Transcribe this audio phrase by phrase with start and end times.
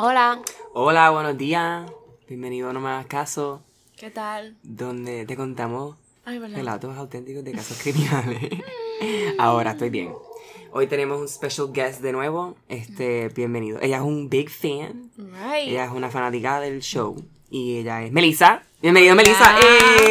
[0.00, 0.40] Hola.
[0.74, 1.90] Hola, buenos días.
[2.28, 3.64] Bienvenido a No Me Hagas Caso,
[3.96, 4.56] ¿Qué tal?
[4.62, 6.56] donde te contamos Ay, verdad.
[6.56, 8.38] relatos auténticos de casos criminales.
[9.40, 10.12] Ahora estoy bien.
[10.70, 12.54] Hoy tenemos un special guest de nuevo.
[12.68, 13.80] Este, bienvenido.
[13.80, 15.10] Ella es un big fan.
[15.16, 15.66] Right.
[15.70, 17.16] Ella es una fanática del show.
[17.50, 18.62] Y ella es Melissa.
[18.80, 19.22] Bienvenido, Hola.
[19.24, 19.58] Melissa.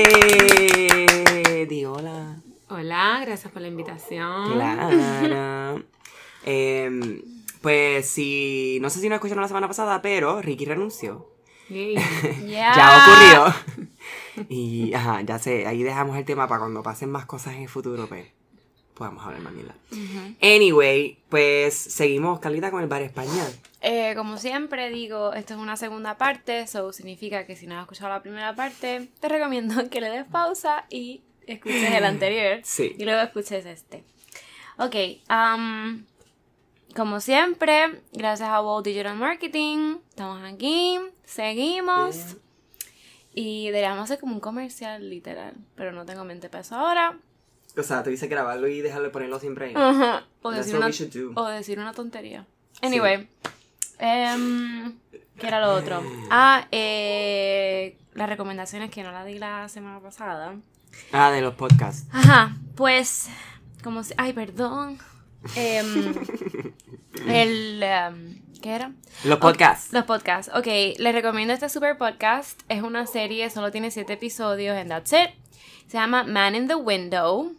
[0.02, 1.66] ¡Eh!
[1.70, 2.42] Di hola.
[2.68, 4.52] Hola, gracias por la invitación.
[4.52, 5.82] Claro.
[6.46, 7.22] Em,
[7.62, 8.80] pues si.
[8.82, 11.30] No sé si no escucharon la semana pasada, pero Ricky renunció.
[11.68, 11.96] Sí.
[12.48, 13.88] ya ocurrió.
[14.50, 17.70] y ajá, ya sé, ahí dejamos el tema para cuando pasen más cosas en el
[17.70, 18.28] futuro, pues
[18.98, 19.76] podamos hablar más mierda.
[20.42, 23.46] Anyway, pues seguimos, Carlita, con el bar España.
[23.82, 27.84] Eh, como siempre digo, esto es una segunda parte, eso significa que si no has
[27.84, 32.62] escuchado la primera parte, te recomiendo que le des pausa y escuches el anterior.
[32.64, 32.96] Sí.
[32.98, 34.04] Y luego escuches este.
[34.80, 34.96] Ok,
[35.30, 36.04] um,
[36.98, 42.38] como siempre, gracias a Wall Digital Marketing, estamos aquí, seguimos.
[43.36, 47.16] Y deberíamos hacer como un comercial literal, pero no tengo mente para eso ahora.
[47.78, 49.74] O sea, tú dices grabarlo y dejarlo ponerlo siempre ahí.
[49.76, 50.26] Ajá.
[50.42, 50.90] O decir, una,
[51.36, 52.48] o decir tontería.
[52.82, 53.30] Anyway.
[54.00, 54.98] em,
[55.38, 56.02] ¿Qué era lo otro?
[56.32, 60.56] Ah, eh, las recomendaciones que no las di la semana pasada.
[61.12, 62.08] Ah, de los podcasts.
[62.12, 63.30] Ajá, pues,
[63.84, 64.16] como si...
[64.18, 64.98] Ay, perdón.
[65.56, 66.14] Em,
[67.28, 67.84] el...
[67.84, 68.92] em, ¿Qué era?
[69.24, 69.94] Los podcasts.
[69.94, 70.52] Los podcasts.
[70.56, 70.66] Ok,
[70.98, 72.62] les recomiendo este super podcast.
[72.70, 75.30] Es una serie, solo tiene siete episodios and that's it.
[75.88, 77.54] Se llama Man in the Window.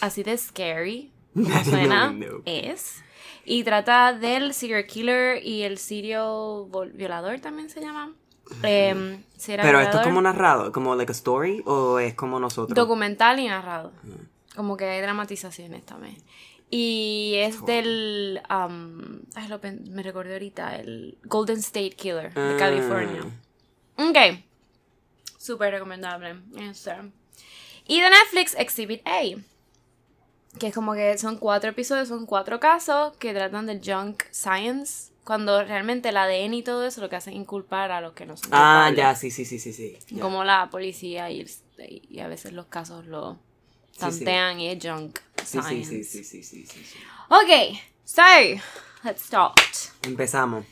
[0.00, 1.12] Así de scary.
[1.34, 2.14] Como suena.
[2.44, 3.02] Es.
[3.44, 8.12] Y trata del serial killer y el serial violador también se llama.
[8.60, 12.74] Serial Pero esto es como narrado, como like a story, o es como nosotros.
[12.74, 13.92] Documental y narrado.
[14.54, 16.16] Como que hay dramatizaciones también.
[16.70, 18.40] Y es del.
[18.50, 20.76] um, ay, lo me recordé ahorita.
[20.76, 22.56] El Golden State Killer de Ah.
[22.58, 23.22] California.
[23.96, 24.40] Ok.
[25.38, 26.36] Súper recomendable.
[26.58, 26.92] Este.
[27.86, 29.22] Y de Netflix, Exhibit A.
[30.58, 35.12] Que es como que son cuatro episodios, son cuatro casos que tratan de junk science.
[35.22, 38.26] Cuando realmente el ADN y todo eso lo que hacen es inculpar a los que
[38.26, 38.96] no son Ah, culpables.
[38.96, 39.98] ya, sí, sí, sí, sí, sí.
[40.10, 40.22] ya.
[40.22, 41.44] Como la policía y,
[42.08, 43.36] y a veces los casos lo
[43.92, 43.98] sí.
[43.98, 45.84] tantean y es junk science.
[45.84, 46.98] sí, sí, sí, sí, sí, sí.
[47.28, 48.22] Ok, so,
[49.04, 49.58] let's start.
[50.02, 50.64] Empezamos.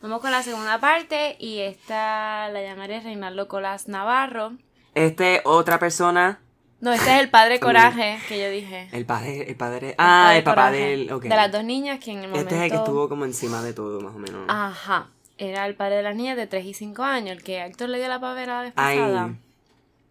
[0.00, 4.54] Vamos con la segunda parte y esta la llamaré Reinaldo Colas Navarro.
[4.94, 6.40] Este, otra persona,
[6.80, 8.88] No, este es el padre Coraje que yo dije.
[8.90, 11.06] el padre, el padre, ah, el papá del.
[11.06, 12.48] De las dos niñas que en el momento...
[12.48, 14.44] Este es el que estuvo como encima de todo, más o menos.
[14.48, 15.08] Ajá.
[15.38, 17.88] Era el padre de las niñas de 3 y 5 años, el que a Héctor
[17.88, 18.98] le dio la pavera la vez Ay.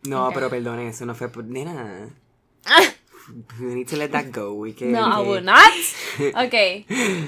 [0.03, 2.09] No, pero perdone, eso no fue por, nena.
[3.59, 5.71] We need to let that go, we can- No, I will not.
[6.35, 6.85] Ok.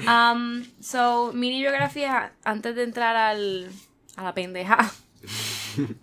[0.07, 3.69] Um, so, mini biografía, antes de entrar al,
[4.15, 4.77] a la pendeja.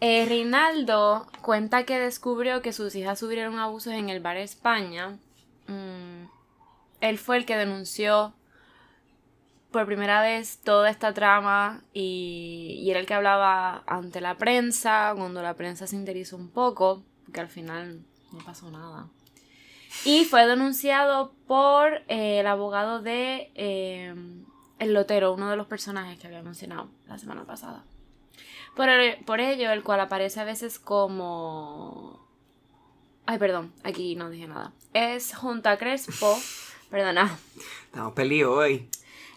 [0.00, 5.16] Eh, Reinaldo cuenta que descubrió que sus hijas sufrieron abusos en el bar España.
[5.68, 6.24] Mm,
[7.00, 8.34] él fue el que denunció
[9.70, 15.12] por primera vez toda esta trama y, y era el que hablaba ante la prensa,
[15.16, 18.00] cuando la prensa se interesó un poco, porque al final
[18.32, 19.06] no pasó nada.
[20.04, 24.14] Y fue denunciado por eh, el abogado de eh,
[24.78, 27.84] El Lotero, uno de los personajes que había mencionado la semana pasada.
[28.76, 32.24] Por, el- por ello, el cual aparece a veces como...
[33.26, 34.72] Ay, perdón, aquí no dije nada.
[34.94, 36.38] Es Junta Crespo.
[36.90, 37.38] Perdona.
[37.86, 38.88] Estamos perdidos hoy.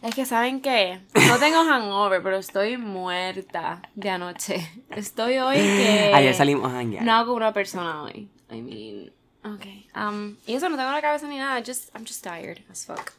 [0.02, 1.00] Es que saben que
[1.30, 4.68] no tengo hangover, pero estoy muerta de anoche.
[4.90, 8.28] Estoy hoy que Ayer salimos a no hago una persona hoy.
[8.52, 9.14] I mean,
[9.44, 9.88] okay.
[9.96, 11.62] Um, y eso no tengo la cabeza ni nada.
[11.66, 13.12] Just I'm just tired as fuck.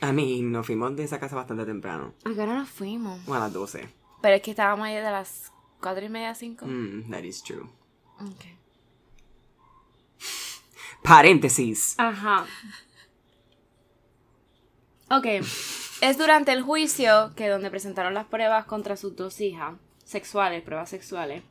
[0.00, 2.12] A mí nos fuimos de esa casa bastante temprano.
[2.24, 3.20] ¿A qué hora nos fuimos?
[3.24, 3.88] Como a las 12.
[4.20, 6.66] Pero es que estábamos ahí de las cuatro y media a cinco.
[6.66, 7.68] Mm, that is true.
[8.20, 8.56] Okay.
[11.02, 11.94] Paréntesis.
[11.98, 12.46] Ajá.
[15.10, 15.26] Ok.
[16.00, 19.74] Es durante el juicio que donde presentaron las pruebas contra sus dos hijas
[20.04, 21.42] sexuales, pruebas sexuales.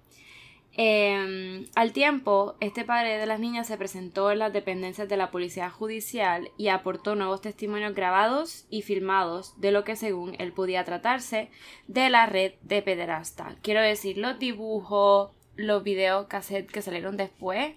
[0.78, 5.32] Eh, al tiempo, este padre de las niñas se presentó en las dependencias de la
[5.32, 10.84] policía judicial y aportó nuevos testimonios grabados y filmados de lo que según él podía
[10.84, 11.50] tratarse
[11.88, 13.56] de la red de pederasta.
[13.62, 17.74] Quiero decir, los dibujos, los videos cassette que salieron después,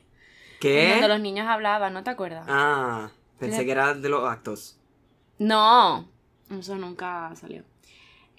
[0.58, 0.90] ¿Qué?
[0.90, 2.46] donde los niños hablaban, ¿no te acuerdas?
[2.48, 4.76] Ah, pensé que era de los actos.
[5.38, 6.08] No,
[6.50, 7.62] eso nunca salió.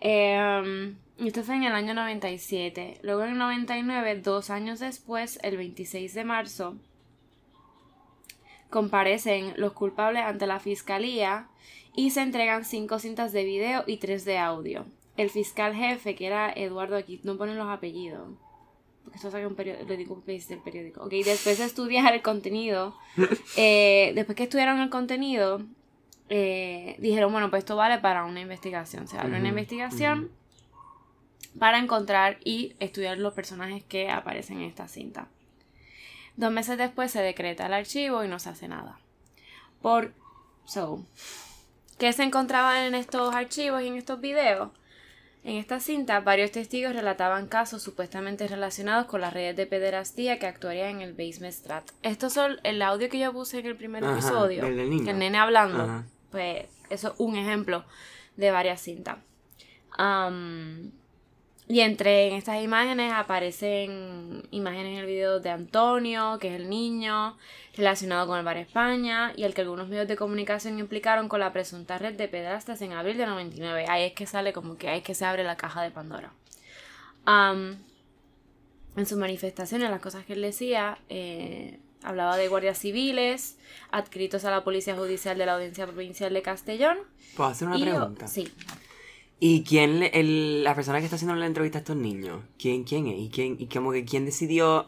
[0.02, 3.00] Eh, esto fue en el año 97.
[3.02, 6.78] Luego en el 99, dos años después, el 26 de marzo,
[8.70, 11.50] comparecen los culpables ante la fiscalía
[11.96, 14.86] y se entregan cinco cintas de video y tres de audio.
[15.18, 18.30] el fiscal jefe, que era Eduardo, aquí no ponen los apellidos.
[19.04, 21.04] Porque esto saca un periódico, del periódico.
[21.04, 22.96] Ok, después de estudiar el contenido,
[23.58, 25.62] eh, después que estudiaron el contenido,
[26.30, 29.08] eh, dijeron, bueno, pues esto vale para una investigación.
[29.08, 30.30] Se abre una investigación
[31.58, 35.28] para encontrar y estudiar los personajes que aparecen en esta cinta.
[36.36, 39.00] Dos meses después se decreta el archivo y no se hace nada.
[39.82, 40.14] Por.
[40.66, 41.04] So.
[41.98, 44.70] ¿Qué se encontraba en estos archivos y en estos videos?
[45.44, 50.48] En esta cinta, varios testigos relataban casos supuestamente relacionados con las redes de pederastía que
[50.48, 51.90] actuarían en el Basement Strat.
[52.04, 54.66] Estos son el audio que yo puse en el primer Ajá, episodio.
[54.66, 55.12] el del niño.
[55.12, 55.84] El nene hablando.
[55.84, 56.06] Ajá.
[56.32, 57.86] Pues eso es un ejemplo
[58.36, 59.18] de varias cintas.
[61.72, 66.68] Y entre en estas imágenes aparecen imágenes en el video de Antonio, que es el
[66.68, 67.38] niño,
[67.78, 71.54] relacionado con el Bar España, y el que algunos medios de comunicación implicaron con la
[71.54, 73.86] presunta red de pedrastas en abril de 99.
[73.88, 76.34] Ahí es que sale como que ahí es que se abre la caja de Pandora.
[77.28, 83.58] En sus manifestaciones, las cosas que él decía, eh, hablaba de guardias civiles
[83.92, 86.98] adscritos a la Policía Judicial de la Audiencia Provincial de Castellón.
[87.36, 88.28] ¿Puedo hacer una y- pregunta?
[88.28, 88.52] Sí.
[89.42, 92.84] ¿Y quién, le- el- la persona que está haciendo la entrevista a estos niños, quién,
[92.84, 93.20] quién es?
[93.20, 94.86] ¿Y quién, y como que quién decidió?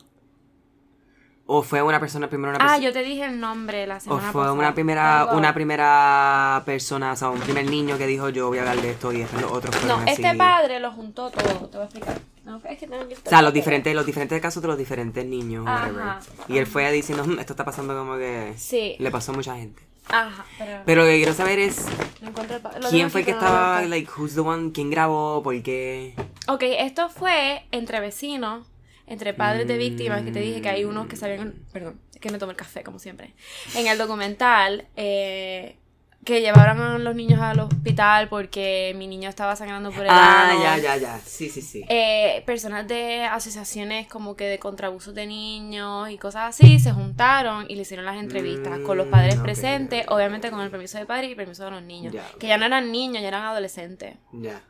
[1.45, 2.85] ¿O fue una persona primero una Ah, persona?
[2.85, 4.53] yo te dije el nombre la ¿O semana fue pasada.
[4.53, 8.61] una primera, una primera persona, o sea, un primer niño que dijo yo voy a
[8.61, 10.11] hablar de esto y después los otros No, así?
[10.21, 11.67] este padre lo juntó todo.
[11.67, 12.19] Te voy a explicar.
[12.43, 15.23] No, es que tengo que O sea, los diferentes, los diferentes casos de los diferentes
[15.25, 16.19] niños, Ajá.
[16.47, 18.95] Y él fue diciendo, "Hmm, esto está pasando como que Sí.
[18.99, 19.83] le pasó a mucha gente.
[20.09, 20.81] Ajá, pero.
[20.85, 21.85] Pero lo que quiero saber es
[22.21, 26.15] no el quién fue el que estaba, like, who's the one, quién grabó, por qué.
[26.47, 28.67] Ok, esto fue entre vecinos,
[29.05, 31.53] entre padres de víctimas, que te dije que hay unos que sabían.
[31.71, 33.33] Perdón, es que me tomo el café, como siempre.
[33.75, 35.77] En el documental, eh,
[36.23, 40.51] que llevaron a los niños al hospital porque mi niño estaba sangrando por el Ah,
[40.51, 40.61] ano.
[40.63, 41.19] ya, ya, ya.
[41.19, 41.83] Sí, sí, sí.
[41.89, 47.65] Eh, personas de asociaciones como que de contrabusos de niños y cosas así se juntaron
[47.69, 50.99] y le hicieron las entrevistas con los padres Mm, ok, presentes, obviamente con el permiso
[50.99, 52.37] de padre y el permiso de los niños, ok.
[52.37, 54.61] que ya no eran niños, ya eran adolescentes Ya.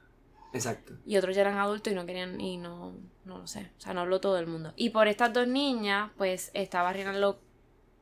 [0.53, 0.94] Exacto.
[1.06, 2.94] y otros ya eran adultos y no querían y no
[3.25, 4.74] no lo sé, o sea, no habló todo el mundo.
[4.75, 7.39] Y por estas dos niñas, pues estaba Rinaldo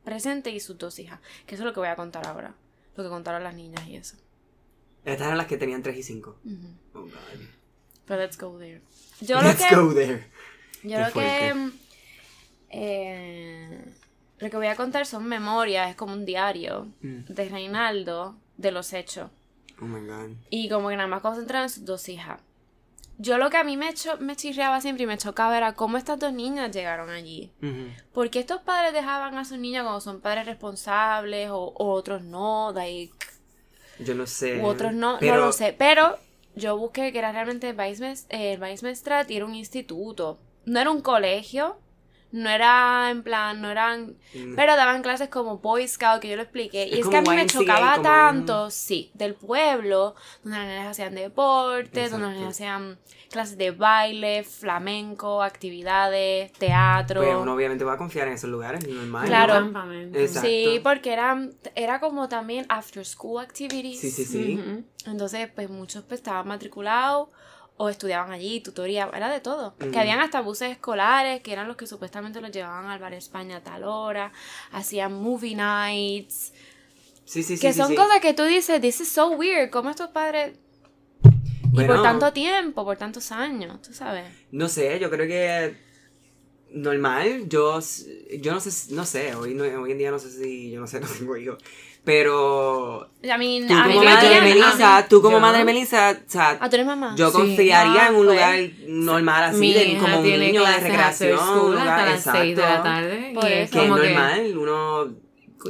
[0.05, 2.55] presente y sus dos hijas, que eso es lo que voy a contar ahora,
[2.99, 4.17] lo que contaron las niñas y eso.
[5.05, 6.37] Estas eran las que tenían 3 y 5.
[6.45, 6.55] Ujú.
[6.93, 7.11] Oh, God.
[8.05, 8.81] Pero let's go there.
[9.21, 10.27] Yo lo Let's que go there.
[10.83, 11.77] Yo Qué creo que fuerte.
[12.69, 13.85] eh,
[14.39, 17.25] lo que voy a contar son memorias, es como un diario Mm.
[17.27, 19.29] de Reinaldo de los hechos.
[19.81, 20.31] Oh my God.
[20.49, 22.41] Y como que nada más concentrado en sus dos hijas.
[23.21, 25.97] Yo lo que a mí me, cho- me chirreaba siempre y me chocaba era cómo
[25.97, 27.51] estas dos niñas llegaron allí.
[27.61, 27.89] Ujú.
[28.13, 32.21] ¿Por qué estos padres dejaban a sus niñas como son padres responsables o, o otros
[32.23, 32.71] no?
[32.73, 33.13] Like,
[33.99, 34.61] Yo no sé.
[34.61, 35.75] u otros no, pero, no lo sé.
[35.77, 36.17] Pero
[36.55, 40.39] yo busqué que era realmente eh, el Weissmannstraat y era un instituto.
[40.65, 41.77] No era un colegio,
[42.31, 44.15] no era en plan, no eran...
[44.33, 44.55] Mm.
[44.55, 46.83] Pero daban clases como Boy Scout, que yo lo expliqué.
[46.83, 50.67] Es Y es que a mí me chocaba como tanto, sí, del pueblo, donde los
[50.67, 52.39] nenes hacían deporte, donde Exacto.
[52.39, 52.99] nenes hacían
[53.29, 57.21] clases de baile, flamenco, actividades, teatro.
[57.21, 59.25] Pues uno obviamente va a confiar en esos lugares, normal.
[59.25, 59.55] Claro.
[59.55, 59.59] ¿no?
[59.61, 60.19] Campamento.
[60.19, 60.47] Exacto.
[60.47, 63.99] Sí, porque eran, era como también after school activities.
[63.99, 64.83] Sí, sí, sí.
[65.05, 67.29] Entonces, pues muchos pues, estaban matriculados
[67.81, 69.73] o estudiaban allí, tutoría, era de todo.
[69.77, 73.57] Que habían hasta buses escolares, que eran los que supuestamente los llevaban al bar España
[73.57, 74.33] a tal hora,
[74.71, 76.51] hacían movie nights,
[77.23, 77.61] Sí, sí, sí.
[77.61, 77.95] que sí, son sí.
[77.95, 80.57] cosas que tú dices, this is so weird, ¿cómo estos padres...
[81.71, 84.25] Y por tanto tiempo, por tantos años, tú sabes.
[84.51, 85.75] No sé, yo creo que
[86.71, 87.79] normal, yo,
[88.41, 90.87] yo no sé, no sé, hoy, no- hoy en día no sé si, yo no
[90.87, 91.63] sé, no tengo hijos,
[92.03, 95.65] pero I mean, tú a mí como me madre de Melissa, tú como Yo- madre
[95.65, 97.13] Melissa, o sea, ¿A tú eres mamá?
[97.17, 97.37] yo Sí.
[97.37, 98.35] confiaría Ah, en un pues.
[98.37, 102.61] lugar normal así, de, como un niño de recreación, un lugar- hasta las 6 de
[102.61, 103.31] la exacto, tarde.
[103.35, 103.71] Por eso.
[103.73, 105.07] que es normal, uno,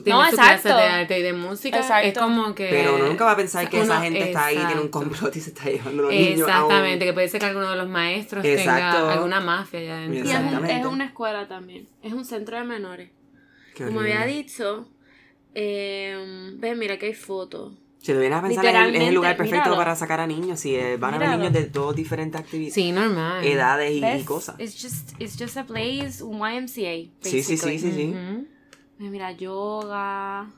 [0.03, 0.77] tiene No, su clase exacto.
[0.77, 1.77] de arte y de música.
[1.79, 2.07] Exacto.
[2.07, 2.67] Es como que...
[2.69, 4.99] pero uno nunca va a pensar que esa uno- gente está ahí, tiene un exacto.
[4.99, 7.89] complot y se está llevando los niños Exactamente, que puede ser que alguno de los
[7.89, 8.97] maestros Exacto.
[8.99, 10.23] tenga alguna mafia ya dentro.
[10.23, 13.09] Y es, un- es una escuela también, es un centro de menores.
[13.75, 14.15] Qué Como horrible.
[14.17, 14.87] había dicho,
[15.55, 17.73] eh, ven, mira que hay fotos.
[18.01, 19.75] Si lo vienes a pensar, es el- es el Literalmente, lugar perfecto míralo.
[19.77, 20.59] para sacar a niños.
[20.61, 23.43] Si eh, van a ver niños de todas diferentes actividades, Sí, normal.
[23.45, 24.57] edades y, cosas.
[24.59, 27.09] It's just, it's just a place, un YMCA.
[27.21, 28.15] Sí, sí, sí, sí, sí.
[28.99, 30.49] Mira, yoga.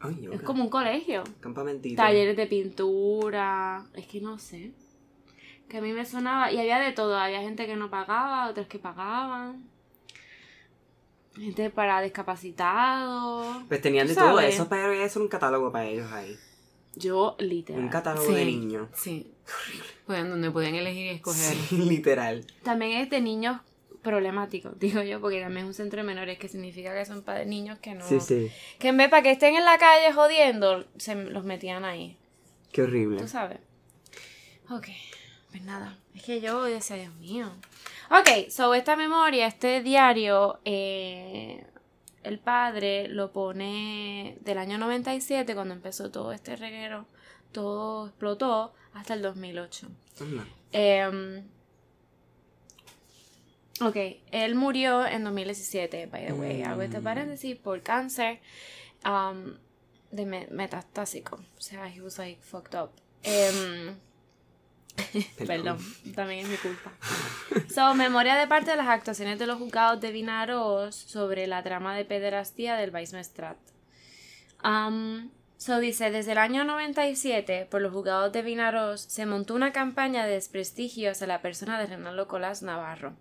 [0.00, 1.24] Ay, Es como un colegio.
[1.40, 1.96] Campamentito.
[1.96, 3.86] Talleres de pintura.
[3.94, 4.72] Es que no sé.
[5.68, 6.52] Que a mí me sonaba.
[6.52, 7.16] Y había de todo.
[7.16, 9.64] Había gente que no pagaba, otros que pagaban.
[11.36, 13.64] Gente para discapacitados.
[13.68, 16.36] Pues tenían de todo eso, pero eso era un catálogo para ellos ahí.
[16.96, 17.82] Yo, literal.
[17.82, 18.88] Un catálogo de niños.
[18.94, 19.32] Sí.
[20.06, 21.56] Pues donde podían elegir y escoger.
[21.56, 22.46] Sí, literal.
[22.62, 23.60] También es de niños
[24.02, 27.44] problemáticos, digo yo, porque también es un centro de menores, que significa que son para
[27.44, 28.06] niños que no...
[28.06, 28.50] Sí, sí.
[28.78, 32.16] Que en vez para que estén en la calle jodiendo, se los metían ahí.
[32.70, 33.18] Qué horrible.
[33.18, 33.58] Tú sabes.
[34.70, 34.88] Ok,
[35.50, 35.98] pues nada.
[36.14, 37.50] Es que yo decía, Dios mío.
[38.10, 41.66] Ok, so esta memoria, este diario, eh,
[42.22, 47.06] el padre lo pone del año 97, cuando empezó todo este reguero,
[47.52, 49.88] todo explotó, hasta el 2008.
[50.20, 50.46] Anda.
[50.72, 51.42] Em,
[53.80, 53.96] ok,
[54.30, 56.62] él murió en 2017, by the way.
[56.62, 57.04] Hago este Mm.
[57.04, 58.40] paréntesis por cáncer
[59.04, 59.54] um,
[60.12, 61.36] de me- metastásico.
[61.58, 62.90] O sea, he was like fucked up.
[63.22, 63.96] Em,
[65.46, 65.78] perdón,
[66.14, 66.92] también es mi culpa.
[67.72, 71.96] So, memoria de parte de las actuaciones de los juzgados de Vinaros sobre la trama
[71.96, 73.56] de pederastía del Weissmestrat.
[74.62, 79.72] Um, so dice, desde el año 97, por los juzgados de Vinaros, se montó una
[79.72, 83.14] campaña de desprestigio hacia la persona de Renaldo Colás Navarro.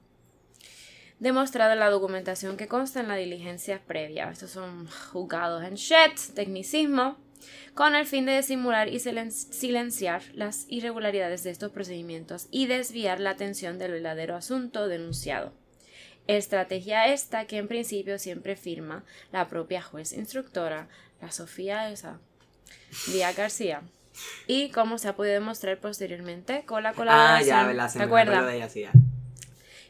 [1.19, 4.29] Demostrado en la documentación que consta en la diligencia previa.
[4.29, 7.17] Estos son juzgados en shit, tecnicismo,
[7.73, 13.19] con el fin de disimular y silen- silenciar las irregularidades de estos procedimientos y desviar
[13.19, 15.53] la atención del verdadero asunto denunciado.
[16.27, 20.87] Estrategia esta que en principio siempre firma la propia juez instructora,
[21.21, 22.19] la Sofía esa,
[23.11, 23.81] Díaz García,
[24.47, 27.87] y como se ha podido demostrar posteriormente con la Ah, colaboración, ya, ¿verdad?
[27.89, 28.51] Se ¿te me acuerdo acuerdas?
[28.51, 28.91] de ella, sí, ya.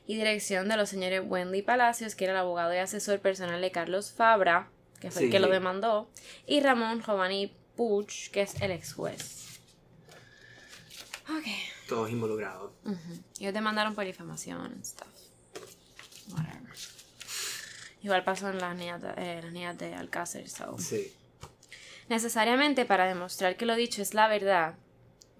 [0.07, 3.71] y dirección de los señores Wendy Palacios, que era el abogado y asesor personal de
[3.71, 4.69] Carlos Fabra,
[5.03, 6.09] que fue el que lo demandó,
[6.47, 9.59] y Ramón Giovanni Puch, que es el ex juez.
[11.25, 11.45] Ok.
[11.89, 12.71] Todos involucrados.
[12.85, 13.23] Ujú.
[13.37, 15.09] Ellos demandaron por difamación and stuff.
[16.31, 16.73] Whatever.
[18.01, 20.77] Igual pasó en las niñas de, eh, las niñas de Alcácer, so.
[20.79, 21.13] Sí.
[22.07, 24.75] Necesariamente para demostrar que lo dicho es la verdad,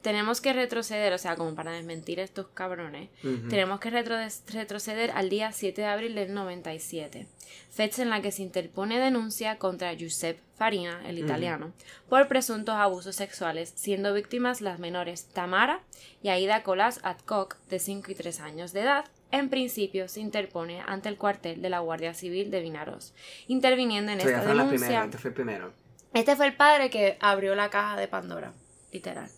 [0.03, 3.09] tenemos que retroceder, o sea, como para desmentir a estos cabrones,
[3.49, 7.25] tenemos que retroceder al día 7 de abril del 97,
[7.71, 11.71] fecha en la que se interpone denuncia contra Giuseppe Farina, el italiano,
[12.09, 15.79] por presuntos abusos sexuales, siendo víctimas las menores Tamara
[16.21, 19.05] y Aida Colas Adcock, de 5 y 3 años de edad.
[19.31, 23.13] En principio se interpone ante el cuartel de la Guardia Civil de Vinaros,
[23.47, 24.77] interviniendo en esta denuncia.
[24.77, 25.73] primera, este fue el primero.
[26.13, 28.53] Este fue el padre que abrió la caja de Pandora,
[28.91, 29.29] literal.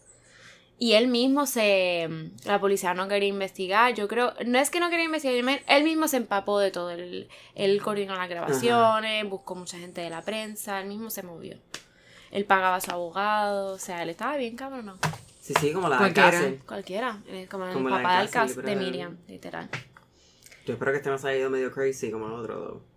[0.77, 2.09] Y él mismo se...
[2.45, 4.33] La policía no quería investigar, yo creo...
[4.45, 6.91] No es que no quería investigar, él mismo se empapó de todo.
[6.91, 11.57] Él, él coordinó las grabaciones, buscó mucha gente de la prensa, él mismo se movió.
[12.31, 14.97] Él pagaba a su abogado, o sea, él estaba bien cabrón, ¿no?
[15.39, 16.29] Sí, sí, como la Cualquiera.
[16.29, 16.59] Alcácer.
[16.65, 18.75] Cualquiera, eh, como, Como el la de papá de Alcácer, de.
[18.75, 19.69] Miriam, literal.
[20.65, 22.94] Yo espero que este no se haya ido medio crazy como el otro dos.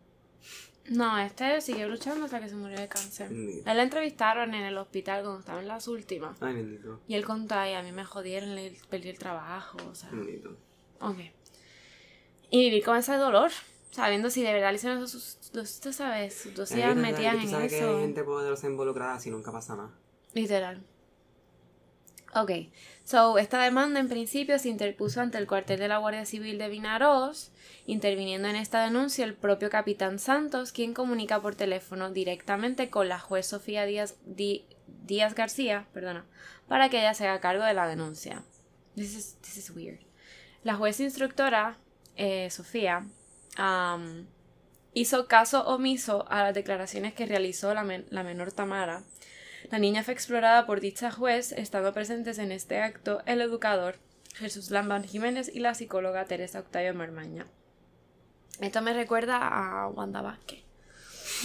[0.91, 3.31] No, este siguió luchando hasta que se murió de cáncer.
[3.31, 6.41] Él la entrevistaron en el hospital cuando estaba en las últimas.
[6.43, 7.01] Ay, bendito.
[7.07, 10.11] Y él contó, y a mí me jodieron, le perdí el trabajo, o sea.
[10.11, 10.57] Bendito.
[11.01, 11.19] Ok.
[12.51, 13.51] Y vivir con ese dolor,
[13.91, 17.49] sabiendo si de verdad le hicieron sus, sus, tú sabes, sus dos hijas metidas en
[17.49, 18.01] sabes que hay eso.
[18.01, 19.91] gente poderosa involucrada si nunca pasa nada.
[20.33, 20.83] Literal.
[22.35, 22.51] Ok.
[23.05, 26.69] So, esta demanda en principio se interpuso ante el cuartel de la Guardia Civil de
[26.69, 27.53] Vinaros,
[27.87, 33.19] interviniendo en esta denuncia el propio capitán Santos, quien comunica por teléfono directamente con la
[33.19, 36.27] juez Sofía Díaz, Díaz García, perdona,
[36.69, 38.45] para que ella se haga cargo de la denuncia.
[38.95, 40.01] This is, this is weird.
[40.65, 41.79] La juez instructora,
[42.17, 43.07] eh, Sofía,
[43.59, 44.27] um,
[44.93, 49.03] hizo caso omiso a las declaraciones que realizó la, men- la menor Tamara.
[49.71, 53.97] La niña fue explorada por dicha juez, estando presentes en este acto el educador
[54.35, 57.47] Jesús Lambán Jiménez y la psicóloga Teresa Octavio Marmaña.
[58.61, 60.61] Esto me recuerda a Wanda Vázquez.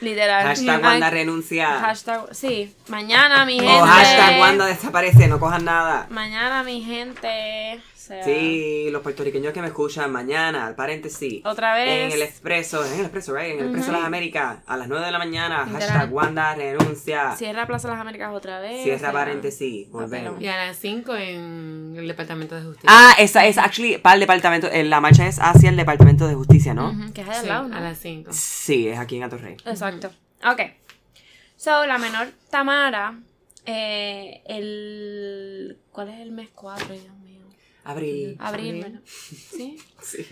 [0.00, 0.44] Literal.
[0.46, 1.80] Hashtag Wanda renuncia.
[1.80, 2.74] hashtag- sí.
[2.88, 3.72] Mañana, mi gente.
[3.72, 6.06] O hashtag Wanda desaparece, no cojan nada.
[6.10, 7.82] Mañana, mi gente.
[8.04, 11.40] O sea, Sí, los puertorriqueños que me escuchan mañana, paréntesis.
[11.44, 12.12] Otra vez.
[12.12, 13.52] En el expreso, en el expreso, right?
[13.52, 17.34] En el expreso de las Américas, a las 9 de la mañana, hashtag Wanda renuncia.
[17.36, 18.80] Cierra Plaza de las Américas otra vez.
[18.80, 20.40] o Cierra sea, paréntesis, volvemos.
[20.40, 22.90] Y a las 5 en el Departamento de Justicia.
[22.92, 26.74] Ah, esa es actually para el departamento, la marcha es hacia el departamento de justicia,
[26.74, 26.92] ¿no?
[27.14, 27.76] que es ahí al Sí, lado, ¿no?
[27.76, 28.30] a las 5.
[28.34, 29.56] Sí, es aquí en Atorrey.
[29.64, 30.10] Exacto.
[30.46, 30.60] Ok.
[31.56, 33.18] So, la menor Tamara,
[33.64, 35.78] eh, el...
[35.92, 37.23] ¿Cuál es el mes 4, Dios mío?
[37.84, 38.36] Abril.
[38.40, 39.00] Abril, Abril.
[39.06, 39.78] ¿Sí?
[40.02, 40.26] Sí.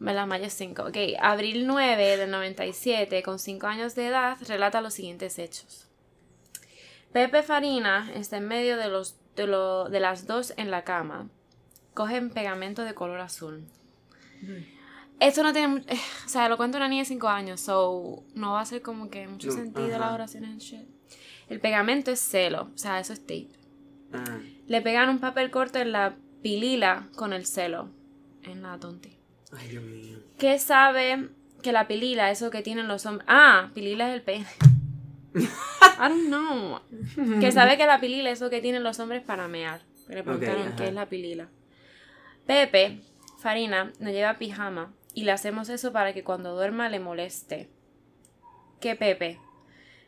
[0.00, 0.26] ¿Verdad?
[0.28, 0.82] Mayo 5.
[0.84, 5.88] Ok, abril 9 del 97, con 5 años de edad, relata los siguientes hechos.
[7.12, 11.28] Pepe Farina está en medio de, los, de, lo- de las dos en la cama.
[11.94, 13.64] Cogen pegamento de color azul.
[15.18, 15.82] Esto no tiene...
[15.88, 18.82] eh, o sea, lo cuenta una niña de 5 años, so no va a ser
[18.82, 19.98] como que mucho sentido ajá.
[19.98, 20.88] las oraciones and shit.
[21.48, 23.48] El pegamento es celo, o sea, eso es tape.
[24.12, 24.38] Ah.
[24.68, 27.88] Le pegan un papel corto en la pilila con el celo,
[28.42, 29.16] en la tonti.
[29.52, 30.18] Ay, Dios mío.
[30.38, 31.28] ¿Qué sabe
[31.62, 33.26] que la pilila, eso que tienen los hombres?
[33.28, 34.46] Ah, pilila es el pene.
[35.34, 36.80] I don't know.
[37.40, 39.82] que sabe que la pilila es eso que tienen los hombres para mear.
[40.08, 41.48] Le preguntaron qué es la pilila.
[42.46, 43.00] Pepe,
[43.38, 47.68] Farina, nos lleva pijama y le hacemos eso para que cuando duerma le moleste.
[48.80, 49.38] ¿Qué Pepe?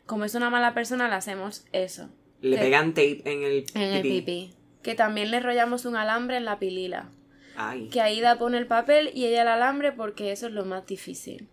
[0.05, 2.09] Como es una mala persona, le hacemos eso.
[2.41, 4.21] Le Te- pegan tape en el En el pipí.
[4.21, 4.53] pipí.
[4.83, 7.09] Que también le enrollamos un alambre en la pilila.
[7.55, 7.89] Ay.
[7.89, 11.47] Que Aida pone el papel y ella el alambre porque eso es lo más difícil.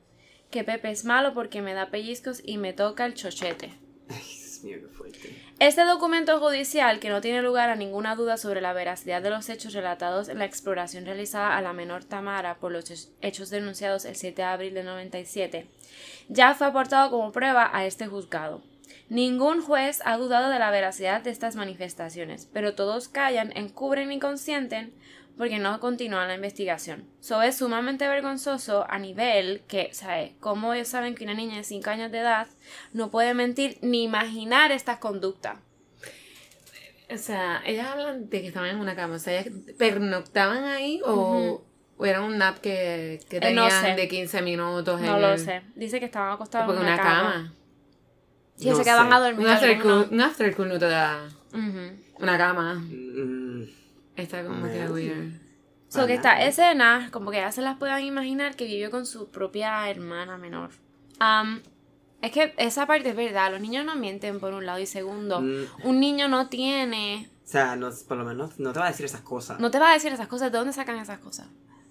[0.50, 3.72] Que Pepe es malo porque me da pellizcos y me toca el chochete.
[4.08, 5.42] Ay, Dios mío, qué fuerte.
[5.58, 9.48] Este documento judicial, que no tiene lugar a ninguna duda sobre la veracidad de los
[9.50, 14.04] hechos relatados en la exploración realizada a la menor Tamara por los hech- hechos denunciados
[14.04, 15.66] el 7 de abril de 97,
[16.28, 18.62] ya fue aportado como prueba a este juzgado.
[19.08, 24.18] Ningún juez ha dudado de la veracidad de estas manifestaciones, pero todos callan, encubren y
[24.18, 24.92] consienten
[25.38, 27.04] porque no continúan la investigación.
[27.20, 30.32] Eso es sumamente vergonzoso a nivel que, ¿sabes?
[30.40, 32.48] ¿Cómo ellos saben que una niña de 5 años de edad
[32.92, 35.56] no puede mentir ni imaginar estas conductas?
[37.10, 39.14] O sea, ellas hablan de que estaban en una cama.
[39.14, 41.64] O sea, ellas pernoctaban ahí o,
[41.96, 43.94] o era un nap que, que Eh, no tenían sé.
[43.94, 45.00] de 15 minutos.
[45.00, 45.62] No en lo el- sé.
[45.74, 47.32] Dice que estaban acostados en una, una cama.
[47.32, 47.54] cama.
[48.58, 49.14] Sí, No se quedaban sé.
[49.14, 49.46] a dormir.
[49.46, 50.04] Un after, algunos.
[50.06, 51.28] cool, un after cool no te da
[52.20, 52.74] una cama.
[52.74, 53.62] Mm,
[54.16, 55.32] Está como que weird.
[55.88, 59.28] So que esta escena, como que ya se las puedan imaginar que vivió con su
[59.30, 60.70] propia hermana menor.
[61.18, 61.62] Am,
[62.20, 65.40] es que esa parte es verdad, los niños no mienten por un lado y segundo,
[65.40, 65.64] Mm.
[65.84, 69.06] un niño no tiene, o sea, no, por lo menos no te va a decir
[69.06, 69.60] esas cosas.
[69.60, 71.46] no te va a decir esas cosas, ¿de dónde sacan esas cosas?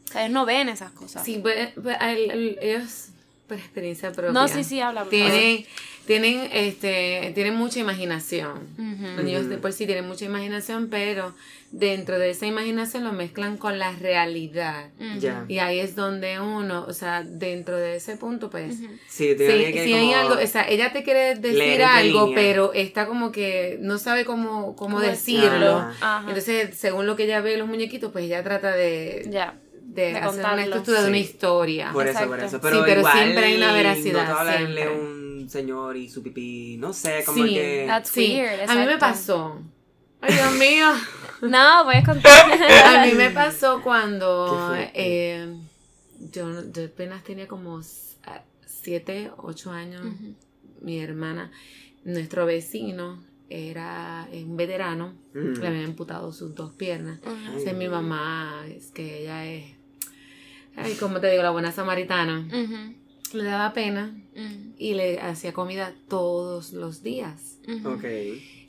[0.10, 1.24] O sea, ellos no ven esas cosas.
[1.24, 3.10] Sí, pues, pues, el- el- ellos,
[3.48, 4.32] por experiencia propia.
[4.32, 5.06] No, sí, sí, habla.
[5.06, 5.66] Tienen,
[6.06, 8.68] tienen, este, tienen mucha imaginación.
[8.78, 9.16] Ujú.
[9.16, 11.34] Los niños de por sí tienen mucha imaginación, pero
[11.72, 14.90] dentro de esa imaginación lo mezclan con la realidad.
[15.48, 18.78] Y ahí es donde uno, o sea, dentro de ese punto, pues.
[19.08, 22.74] Sí, si, tenía que si hay algo, o sea, ella te quiere decir algo, pero
[22.74, 25.86] está como que no sabe cómo, cómo ¿Cómo decirlo.
[26.28, 29.56] Entonces, según lo que ella ve los muñequitos, pues ella trata de, Ya.
[30.02, 31.24] De, de hacer una estructura de una Sí.
[31.24, 31.90] historia.
[31.94, 32.46] Por eso, por Exacto.
[32.46, 32.62] eso.
[32.62, 34.90] Pero, Sí, pero igual, siempre hay una veracidad, No siempre.
[34.90, 37.86] un señor y su pipí, no sé, como Sí, que...
[37.88, 39.00] That's Sí, weird, a mí me exacto.
[39.00, 39.62] pasó.
[40.22, 40.88] Ay, Dios mío.
[41.42, 42.52] No, voy a contar.
[42.96, 45.56] A mí me pasó cuando eh,
[46.32, 47.80] yo, yo apenas tenía como
[48.66, 50.02] 7, 8 años.
[50.04, 50.34] Ujú.
[50.82, 51.52] Mi hermana,
[52.04, 55.14] nuestro vecino, era un veterano.
[55.36, 55.60] Mm.
[55.62, 57.20] Le habían amputado sus dos piernas.
[57.24, 59.77] Entonces mi mamá, es que ella es,
[60.78, 62.48] ay, como te digo, la buena samaritana.
[63.34, 64.74] Le daba pena Ujú.
[64.78, 67.58] y le hacía comida todos los días.
[67.84, 68.06] Ok.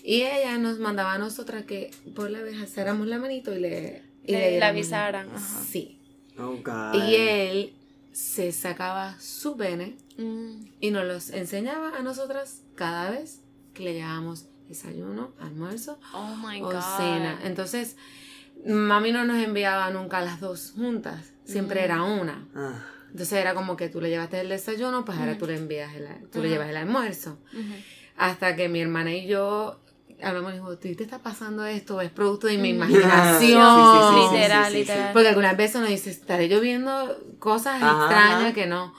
[0.03, 4.03] Y ella nos mandaba a nosotras que por la vez alzáramos la manito y le,
[4.25, 5.62] y Le- avisaran, ajá.
[5.71, 6.01] Sí.
[6.38, 6.94] Oh, God.
[7.09, 7.73] Y él
[8.12, 10.66] se sacaba su pene Mm.
[10.81, 13.40] y nos los enseñaba a nosotras cada vez
[13.75, 16.81] que le llevábamos desayuno, almuerzo Oh my o god.
[16.97, 17.38] cena.
[17.44, 17.97] Entonces,
[18.66, 21.85] mami no nos enviaba nunca las dos juntas, siempre Mm.
[21.85, 22.49] era una.
[22.55, 25.95] Ah, Entonces era como que tú le llevaste el desayuno, pues ahora tú le envías
[25.95, 27.39] el, tú le llevas el almuerzo.
[28.17, 29.81] Hasta que mi hermana y yo
[30.23, 32.01] hablamos y dijo, ¿tú te está pasando esto?
[32.01, 32.77] ¿Es producto de mi Mm.
[32.77, 33.75] imaginación?
[33.75, 34.91] Sí, sí, sí, sí, literal, sí, sí, sí.
[34.91, 35.13] literal.
[35.13, 38.53] Porque algunas veces uno dice, estaré yo viendo cosas Ajá, extrañas ajá.
[38.53, 38.93] que no.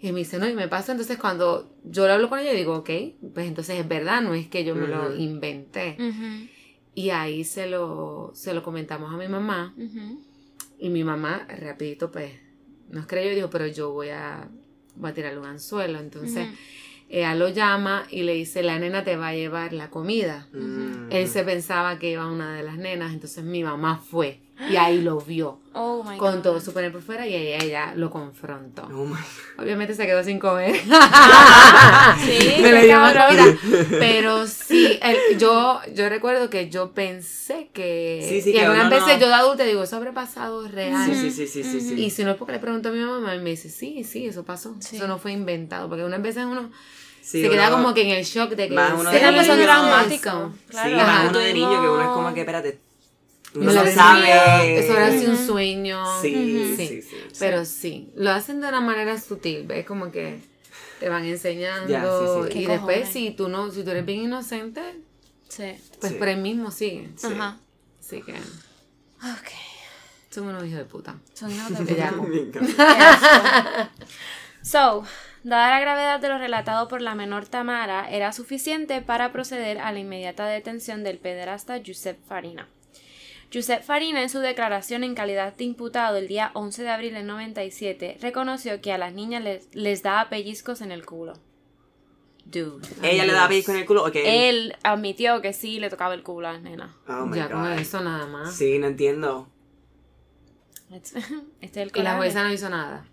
[0.00, 0.92] Y me dice, no, y me pasa.
[0.92, 2.90] Entonces cuando yo lo hablo con ella, digo, ok,
[3.32, 5.96] pues entonces es verdad, no es que yo me lo inventé.
[6.96, 9.74] Y ahí se lo, se lo comentamos a mi mamá.
[9.78, 10.20] Ujú.
[10.84, 12.30] Y mi mamá, rapidito, pues,
[12.90, 14.50] nos creyó y dijo, pero yo voy a,
[14.96, 15.98] voy a tirarle un anzuelo.
[15.98, 16.56] Entonces, Ujú.
[17.08, 20.46] ella lo llama y le dice, la nena te va a llevar la comida.
[21.10, 25.00] Él se pensaba que iba una de las nenas, entonces mi mamá fue y ahí
[25.00, 26.42] lo vio Oh my con god.
[26.42, 28.82] todo su poder por fuera y ella, ella lo confrontó.
[28.84, 29.16] Oh, my
[29.58, 30.76] Obviamente se quedó sin comer.
[32.24, 33.58] Sí, Me le dio cabrón.
[33.58, 33.86] comida.
[33.98, 38.24] Pero sí, el- yo, yo recuerdo que yo pensé que...
[38.28, 41.04] Sí, sí, y algunas no- veces yo de adulta digo, sobrepasado real.
[41.06, 41.94] Sí, sí, sí, sí, sí, sí.
[42.04, 44.44] Y si no es porque le pregunto a mi mamá, me dice, sí, sí, eso
[44.44, 44.74] pasó.
[44.80, 44.96] Sí.
[44.96, 45.88] Eso no fue inventado.
[45.88, 46.70] Porque unas veces uno
[47.20, 48.74] Sí, se queda uno- como que en el shock de que...
[48.74, 49.66] Más uno ¿en de Es una persona niño.
[49.66, 50.48] traumática.
[50.68, 50.88] Claro.
[50.90, 52.78] sí, más uno de niño que uno es como que, espérate,
[53.54, 54.78] no lo sabe.
[54.78, 56.02] Eso era así un sueño.
[56.22, 56.86] Sí, Sí.
[56.88, 57.16] sí, sí.
[57.38, 59.86] Pero sí, lo hacen de una manera sutil, ¿ves?
[59.86, 60.40] Como que
[61.00, 62.08] te van enseñando Ya, sí,
[62.52, 62.58] sí.
[62.58, 63.12] y ¿Qué después cojones?
[63.12, 64.80] si tú no, si tú eres bien inocente,
[65.48, 65.74] Sí.
[66.00, 66.18] pues Sí.
[66.18, 67.10] por ahí mismo sigue.
[67.16, 67.26] Sí.
[67.32, 67.58] Ajá.
[68.00, 69.50] Así que Ok.
[70.30, 71.16] son unos hijos de puta.
[71.32, 72.60] Son hijos de puta.
[74.62, 75.04] So,
[75.42, 79.92] dada la gravedad de lo relatado por la menor Tamara, era suficiente para proceder a
[79.92, 82.66] la inmediata detención del pederasta Josep Farina.
[83.54, 87.26] Josep Farina, en su declaración en calidad de imputado el día 11 de abril del
[87.26, 91.34] 97, reconoció que a las niñas les, les daba pellizcos en el culo.
[92.44, 92.86] Dude.
[93.02, 94.16] Ella le daba pellizco en el culo, ok.
[94.16, 96.90] Él admitió que sí le tocaba el culo a las nenas.
[97.08, 97.78] Oh my ya con God.
[97.78, 98.54] eso nada más.
[98.56, 99.48] Sí, no entiendo.
[100.90, 101.18] Este
[101.60, 103.04] es el Y la jueza no hizo nada.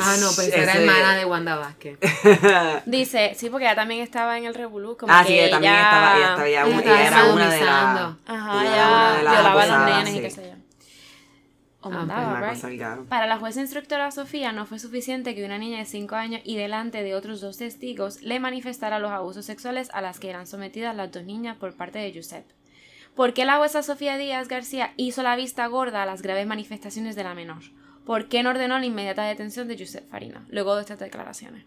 [0.00, 1.98] Ah, no, pues Ese- era hermana de Wanda Vázquez.
[2.86, 4.96] Dice, sí, porque ella también estaba en el revolú.
[4.96, 8.14] Como ah, que sí, ella también estaba, ella estaba, ella, Ella era una de las...
[8.26, 10.54] Ajá, ella violaba a los nenes y qué sé yo.
[11.82, 12.64] O Ah, mandaba, right?
[12.64, 13.04] al garo.
[13.04, 16.56] Para la jueza instructora Sofía no fue suficiente que una niña de 5 años y
[16.56, 20.96] delante de otros dos testigos le manifestara los abusos sexuales a las que eran sometidas
[20.96, 22.46] las dos niñas por parte de Josep.
[23.14, 27.16] ¿Por qué la jueza Sofía Díaz García hizo la vista gorda a las graves manifestaciones
[27.16, 27.62] de la menor?
[28.04, 31.64] ¿Por qué no ordenó la inmediata detención de Josep Farina luego de estas declaraciones?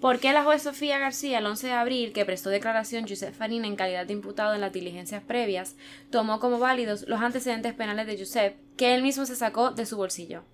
[0.00, 3.66] ¿Por qué la juez Sofía García, el 11 de abril, que prestó declaración Josep Farina
[3.66, 5.76] en calidad de imputado en las diligencias previas,
[6.10, 9.96] tomó como válidos los antecedentes penales de Josep que él mismo se sacó de su
[9.96, 10.44] bolsillo?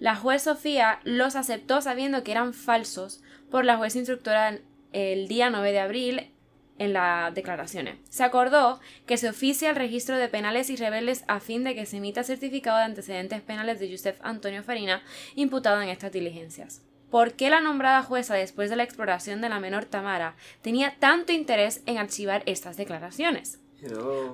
[0.00, 4.58] La juez Sofía los aceptó sabiendo que eran falsos por la juez instructora
[4.92, 6.30] el día 9 de abril
[6.78, 7.96] en las declaraciones.
[8.08, 11.86] Se acordó que se oficia el registro de penales y rebeldes a fin de que
[11.86, 15.02] se emita certificado de antecedentes penales de Josep Antonio Farina
[15.34, 16.82] imputado en estas diligencias.
[17.10, 21.32] ¿Por qué la nombrada jueza, después de la exploración de la menor Tamara, tenía tanto
[21.32, 23.60] interés en archivar estas declaraciones?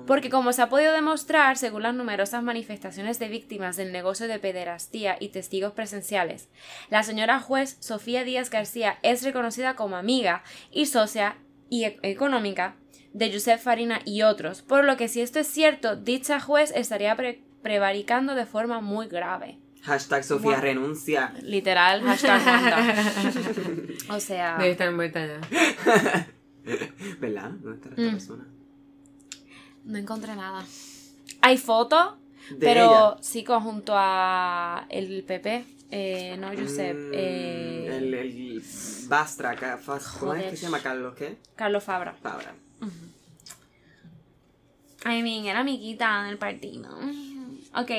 [0.07, 4.39] Porque como se ha podido demostrar, según las numerosas manifestaciones de víctimas del negocio de
[4.39, 6.47] pederastía y testigos presenciales,
[6.89, 11.37] la señora juez Sofía Díaz García es reconocida como amiga y socia
[11.73, 12.75] y e- económica
[13.13, 17.15] de Josep Farina y otros, por lo que si esto es cierto, dicha juez estaría
[17.15, 19.57] pre- prevaricando de forma muy grave.
[19.81, 21.33] Hashtag Sofía renuncia.
[21.41, 22.41] Literal, hashtag.
[24.09, 25.41] O sea, Debe estar envuelta ya.
[27.19, 27.49] ¿Verdad?
[27.51, 27.93] ¿Dónde está Mm.
[27.99, 28.45] esta persona?
[29.85, 30.63] no encontré nada.
[31.41, 32.13] Hay fotos,
[32.51, 33.17] De pero ella.
[33.21, 38.63] sí conjunto a el PP, eh, no Josep, Mm, eh, El, el
[39.07, 39.55] Bastra,
[40.19, 41.13] ¿cómo es que se llama Carlos?
[41.15, 41.37] ¿Qué?
[41.55, 42.13] Carlos Fabra.
[42.13, 42.55] Fabra.
[45.05, 46.89] I mean, era amiguita del partido.
[47.75, 47.91] Ok.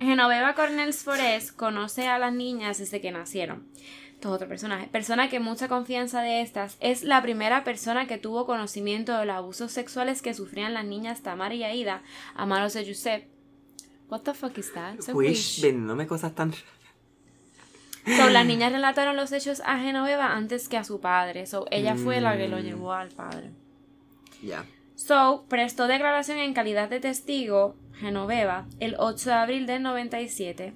[0.00, 3.66] Genoveva Cornels Forés conoce a las niñas desde que nacieron.
[4.14, 4.86] Esto es otro personaje.
[4.88, 9.36] Persona que mucha confianza de estas es la primera persona que tuvo conocimiento de los
[9.36, 12.02] abusos sexuales que sufrían las niñas Tamara y Aida
[12.34, 13.28] a manos de Josep.
[14.08, 14.94] What the fuck is that?
[15.12, 16.54] Wish, vendiéndome cosas tan...
[18.06, 21.46] So, las niñas relataron los hechos a Genoveva antes que a su padre.
[21.46, 22.62] So, ella fue la que lo Mm.
[22.62, 23.50] llevó al padre.
[24.42, 24.64] Ya.
[24.94, 30.72] So, prestó declaración en calidad de testigo, Genoveva, el 8 de abril del 97,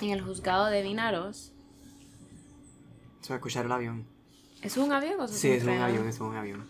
[0.00, 1.52] en el juzgado de Vinaros.
[3.20, 4.06] Se va a escuchar el avión.
[4.62, 6.66] ¿Es un avión o Sí, es un avión, es un avión.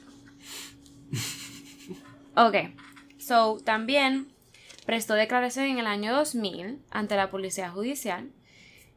[2.36, 2.54] Ok.
[3.18, 4.28] So, también
[4.84, 8.30] prestó declaración en el año 2000 ante la Policía Judicial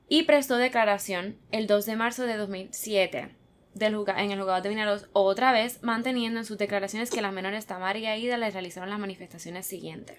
[0.09, 3.35] y prestó declaración el 2 de marzo de 2007
[3.75, 7.67] del en el juzgado de Vinaros, otra vez manteniendo en sus declaraciones que las menores
[7.67, 10.17] Tamara y Aida le realizaron las manifestaciones siguientes.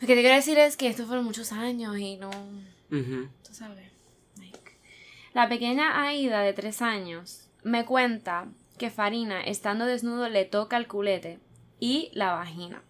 [0.00, 2.30] Lo que te quiero decir es que estos fueron muchos años y no...
[2.90, 3.90] Tú sabes.
[4.38, 4.58] like.
[5.32, 10.88] La pequeña Aida de tres años me cuenta que Farina, estando desnudo, le toca el
[10.88, 11.38] culete
[11.80, 12.82] y la vagina,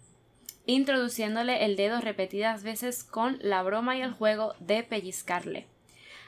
[0.67, 5.67] introduciéndole el dedo repetidas veces con la broma y el juego de pellizcarle,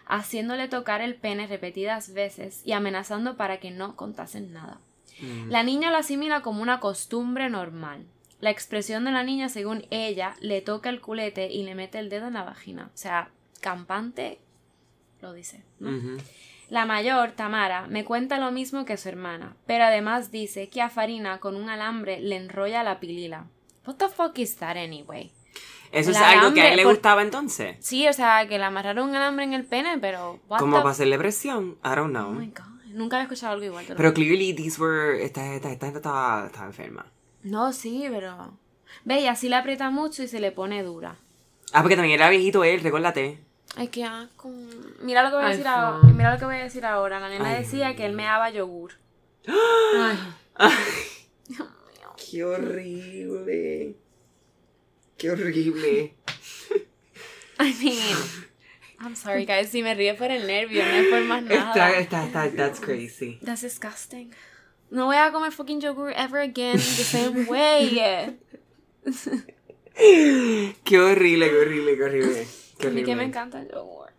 [0.06, 4.80] haciéndole tocar el pene repetidas veces y amenazando para que no contasen nada.
[5.20, 5.50] Mm.
[5.50, 8.04] La niña lo asimila como una costumbre normal.
[8.40, 12.10] La expresión de la niña, según ella, le toca el culete y le mete el
[12.10, 12.90] dedo en la vagina.
[12.94, 14.38] O sea, campante
[15.22, 15.62] lo dice.
[16.68, 20.90] La mayor, Tamara, me cuenta lo mismo que su hermana, pero además dice que a
[20.90, 23.46] Farina con un alambre le enrolla la pilila.
[23.86, 25.32] What the fuck is that anyway?
[25.92, 27.76] Eso es algo que a él le por- gustaba entonces.
[27.80, 30.90] Sí, o sea, que le amarraron un alambre en el pene, pero what the- para
[30.90, 31.78] hacerle presión.
[31.84, 32.32] I don't Oh know.
[32.32, 33.84] my god, nunca había escuchado algo igual.
[33.96, 35.24] Pero clearly these were...
[35.24, 37.06] Esta, esta, esta gente estaba, estaba enferma.
[37.44, 38.58] No, sí, pero...
[39.04, 41.16] Ve, y así le aprieta mucho y se le pone dura.
[41.72, 43.38] Ah, porque también era viejito él, recuérdate.
[43.76, 44.50] Ay, qué asco.
[45.02, 46.08] Mira lo que voy a Ay, decir ahora.
[46.12, 47.20] Mira lo que voy a decir ahora.
[47.20, 47.62] La nena Ay.
[47.62, 48.92] decía que él me daba yogur.
[49.46, 50.18] Ay,
[52.30, 53.94] Qué horrible.
[55.16, 56.14] Qué horrible.
[57.58, 58.16] I mean,
[59.00, 59.68] I'm sorry, guys.
[59.70, 61.98] Si me río por el nervio, no es por más Está, nada.
[61.98, 63.38] está, está, that's crazy.
[63.42, 64.32] That's disgusting.
[64.90, 68.36] No voy a comer fucking yogur ever again the same way.
[69.96, 72.46] Qué horrible, qué horrible, qué horrible.
[72.78, 73.24] Qué A mí que me horrible.
[73.24, 74.10] encanta el yogur.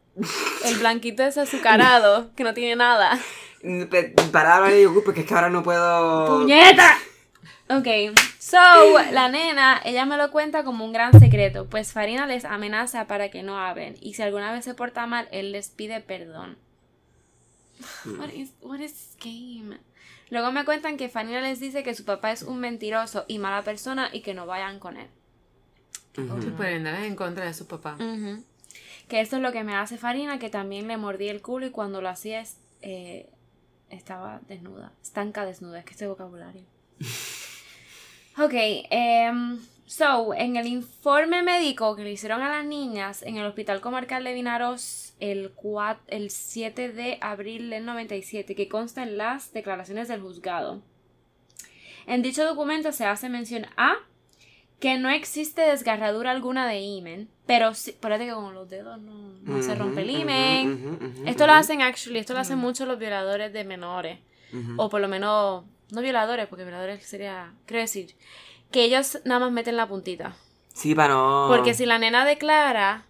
[0.66, 3.20] El blanquito es azucarado, que no tiene nada.
[4.32, 6.40] Para hablar de yogur porque es que ahora no puedo...
[6.40, 6.98] ¡Puñeta!
[7.70, 7.88] Ok,
[8.40, 8.58] so,
[9.12, 13.30] la nena, ella me lo cuenta como un gran secreto, pues Farina les amenaza para
[13.30, 16.58] que no hablen, y si alguna vez se porta mal, él les pide perdón.
[18.18, 19.78] What is, what is this game?
[20.30, 23.64] Luego me cuentan que Farina les dice que su papá es un mentiroso y mala
[23.64, 25.08] persona y que no vayan con él.
[26.14, 27.96] Que pueden andar en contra de su papá.
[28.00, 28.44] Ujú.
[29.08, 31.72] Que esto es lo que me hace Farina, que también le mordí el culo y
[31.72, 33.30] cuando lo hacía es- eh,
[33.90, 34.92] estaba desnuda.
[35.04, 36.64] Estanca desnuda, es que este vocabulario.
[38.40, 43.46] Ok, em, so, en el informe médico que le hicieron a las niñas en el
[43.46, 49.18] Hospital Comarcal de Vinaros el, cua- el 7 de abril del 97, que consta en
[49.18, 50.82] las declaraciones del juzgado.
[52.06, 53.96] En dicho documento se hace mención a
[54.80, 59.14] que no existe desgarradura alguna de himen, pero sí, espérate que con los dedos no,
[59.42, 63.52] no se rompe el ujú, Esto lo hacen, actually, esto lo hacen mucho los violadores
[63.52, 64.20] de menores.
[64.78, 68.16] O por lo menos, no violadores, porque violadores sería, quiero decir,
[68.72, 70.36] que ellos nada más meten la puntita.
[70.74, 71.46] Sí, para no...
[71.50, 73.06] Porque si la nena declara,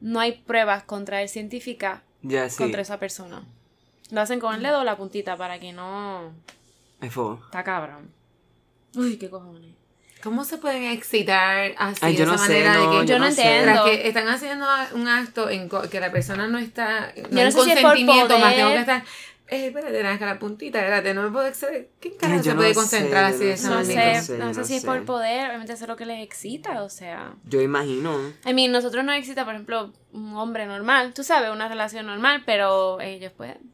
[0.00, 2.58] no hay pruebas contra él científicas Ya, sí.
[2.58, 3.42] contra esa persona.
[4.10, 6.32] Lo hacen con el dedo o la puntita para que no...
[7.00, 7.40] Es fuego.
[7.44, 8.10] Está cabrón.
[8.96, 9.74] Uy, qué cojones.
[10.22, 13.06] ¿Cómo se pueden excitar así Ay, yo de no esa sé, manera no, de que
[13.06, 13.58] Yo no sé.
[13.60, 13.84] entiendo.
[13.84, 17.70] que están haciendo un acto en que la persona no está no no sé si
[17.70, 19.04] es por consentimiento más tengo que estar
[19.50, 22.56] eh, espérate naranja la puntita espérate no me puedo exceder ¿quién carajo Yo se no
[22.56, 24.54] puede sé, concentrar yo así de no esa No No, sé, manera sé, no no
[24.54, 24.86] sé si es sé.
[24.86, 27.34] por poder, obviamente eso es lo que les excita, o sea...
[27.44, 28.16] Yo imagino.
[28.46, 32.42] I mean, nosotros nos excita, por ejemplo, un hombre normal, tú sabes, una relación normal,
[32.46, 33.72] pero ellos pueden.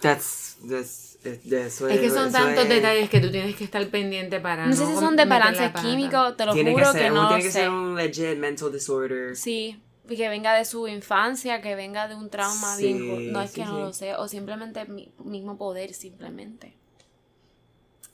[0.00, 3.84] That's, that's, es, eso es que son tantos es- detalles que tú tienes que estar
[3.88, 6.98] pendiente para No sé si son de balance químico, te lo Tiene juro que que,
[6.98, 7.58] ser, no uno tiene que sé.
[7.60, 9.36] ser un legit mental disorder.
[9.36, 9.80] Sí,
[10.16, 13.32] que venga de su infancia, que venga de un trauma Sí, bien...
[13.32, 13.80] No es sí, que no sí.
[13.82, 16.76] lo sé, o simplemente mi mismo poder, simplemente.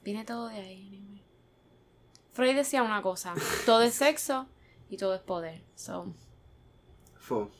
[0.02, 0.86] Viene todo de ahí.
[0.88, 1.22] anyway.
[2.32, 3.34] Freud decía una cosa,
[3.66, 4.46] todo es sexo
[4.90, 5.62] y todo es poder.
[5.76, 6.12] So,
[7.16, 7.50] Fo.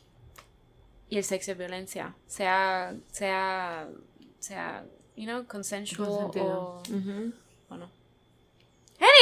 [1.09, 3.89] y el sexo es violencia, sea, sea,
[4.41, 4.85] sea,
[5.17, 7.33] you know, consensual o, Ujú.
[7.71, 7.89] o no.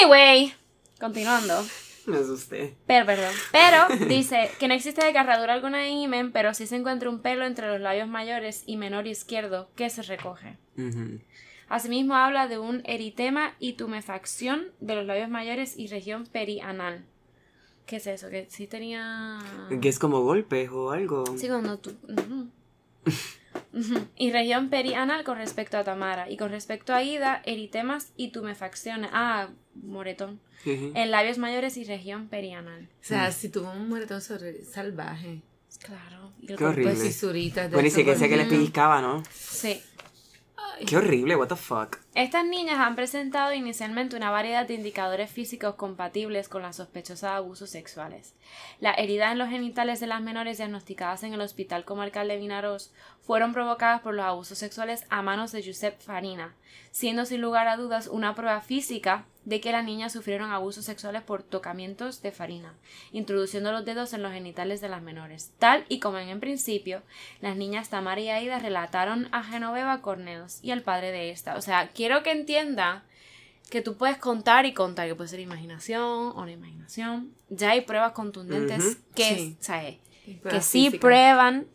[0.00, 0.54] Anyway,
[0.98, 1.62] continuando.
[2.06, 2.76] Me asusté.
[2.86, 3.32] Pero, perdón.
[3.52, 7.44] Pero dice que no existe desgarradura alguna en himen, pero sí se encuentra un pelo
[7.44, 10.56] entre los labios mayores y menor izquierdo que se recoge.
[11.68, 17.04] Asimismo habla de un eritema y tumefacción de los labios mayores y región perianal.
[17.86, 18.30] ¿Qué es eso?
[18.30, 19.38] Que sí tenía...
[19.80, 21.24] Que es como golpes o algo.
[21.36, 21.92] Sí, cuando tú...
[24.16, 26.30] Y región perianal con respecto a Tamara.
[26.30, 29.10] Y con respecto a Ida, eritemas y tumefacciones.
[29.12, 30.40] Ah, moretón.
[30.64, 32.88] En labios mayores y región perianal.
[33.00, 35.40] o sea si tuvo un moretón salvaje
[35.80, 36.30] Claro.
[36.40, 36.92] Y el Qué cuerpo horrible.
[36.92, 39.22] es- fisuritas de Bueno, y eso sí que que les pellizcaba, ¿no?
[39.32, 39.82] Sí.
[40.86, 41.98] Qué horrible, what the fuck.
[42.14, 47.36] Estas niñas han presentado inicialmente una variedad de indicadores físicos compatibles con las sospechosas de
[47.36, 48.34] abusos sexuales.
[48.80, 52.92] Las heridas en los genitales de las menores diagnosticadas en el Hospital Comarcal de Vinaros
[53.22, 56.54] fueron provocadas por los abusos sexuales a manos de Josep Farina,
[56.90, 61.22] siendo sin lugar a dudas una prueba física de que las niñas sufrieron abusos sexuales
[61.22, 62.74] por tocamientos de Farina,
[63.10, 65.52] introduciendo los dedos en los genitales de las menores.
[65.58, 67.02] Tal y como en el principio,
[67.40, 71.56] las niñas Tamara y Aida relataron a Genoveva Corneos y al padre de esta.
[71.56, 73.04] O sea, quiero que entienda
[73.68, 77.32] que tú puedes contar y contar, que puede ser imaginación o no imaginación.
[77.48, 79.56] Ya hay pruebas contundentes que, Sí.
[79.58, 79.98] o sea, eh,
[80.48, 81.66] que sí prueban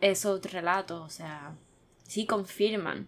[0.00, 1.52] esos relatos, o sea,
[2.04, 3.06] sí confirman.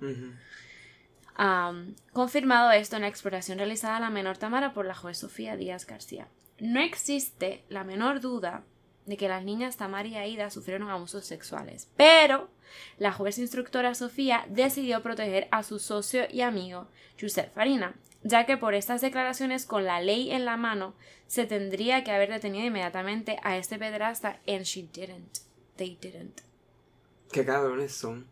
[2.12, 5.86] Confirmado esto en la exploración realizada a la menor Tamara por la juez Sofía Díaz
[5.86, 6.26] García.
[6.58, 8.64] No existe la menor duda
[9.06, 12.50] de que las niñas Tamara y Aida sufrieron abusos sexuales, pero
[12.98, 18.56] la juez instructora Sofía decidió proteger a su socio y amigo Josep Farina, ya que
[18.56, 20.94] por estas declaraciones con la ley en la mano
[21.28, 25.38] se tendría que haber detenido inmediatamente a este pederasta and she didn't.
[25.76, 26.40] They didn't.
[27.30, 28.26] Qué cabrones son.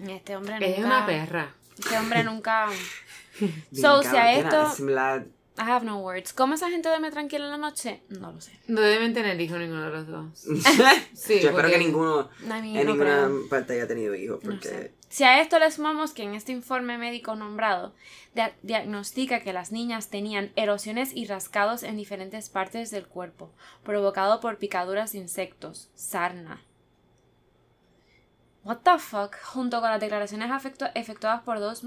[0.00, 2.68] Este hombre es una perra Este hombre nunca
[3.72, 4.74] So, si a esto-
[5.60, 6.32] I have no words.
[6.32, 8.00] ¿Cómo esa gente duerme tranquila en la noche?
[8.10, 8.52] No lo sé.
[8.68, 10.26] no deben tener hijos ninguno de los dos
[11.14, 12.94] Sí, Yo espero que ninguno en no ninguna
[13.26, 13.48] creo.
[13.48, 14.68] parte haya tenido hijos, No porque...
[14.68, 14.92] sé.
[15.08, 17.92] Si a esto le sumamos que en este informe médico nombrado
[18.36, 23.50] dia- diagnostica que las niñas tenían erosiones y rascados en diferentes partes del cuerpo,
[23.82, 26.62] provocado por picaduras de insectos, sarna.
[28.68, 30.50] What the fuck, junto con las declaraciones
[30.94, 31.82] efectuadas por dos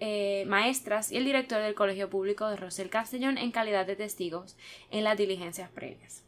[0.00, 4.56] eh, maestras y el director del Colegio Público de Rosel Castellón en calidad de testigos
[4.90, 6.24] en las diligencias previas.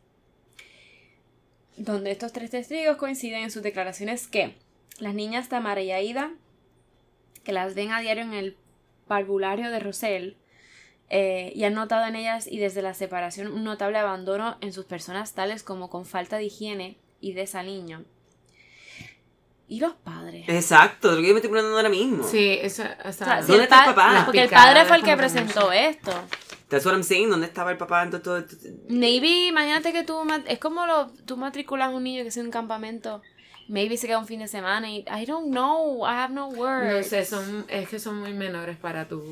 [1.77, 4.55] donde estos tres testigos coinciden en sus declaraciones que
[5.01, 6.31] las niñas Tamara y Aida,
[7.43, 8.57] que las ven a diario en el
[9.09, 10.37] parvulario de Rosell,
[11.09, 14.85] eh, y han notado en ellas y desde la separación un notable abandono en sus
[14.85, 18.05] personas tales como con falta de higiene y desaliño.
[19.71, 20.45] ¿Y los padres?
[20.49, 22.25] Exacto, lo que yo me estoy preguntando ahora mismo.
[22.25, 24.23] Sí, eso, o O sea, sea, si ¿Dónde está el pa- papá?
[24.27, 26.11] Porque el padre fue el que presentó esto.
[26.69, 27.31] That's what I'm saying.
[27.31, 28.45] ¿Dónde estaba el papá en todo,
[28.89, 32.37] Maybe, imagínate que tú, ma- es como lo, tú matriculas a un niño que es
[32.37, 33.23] en un campamento.
[33.69, 36.93] Maybe se queda un fin de semana y I don't know, I have no words.
[36.93, 39.23] no sé, son, es que son muy menores para tu...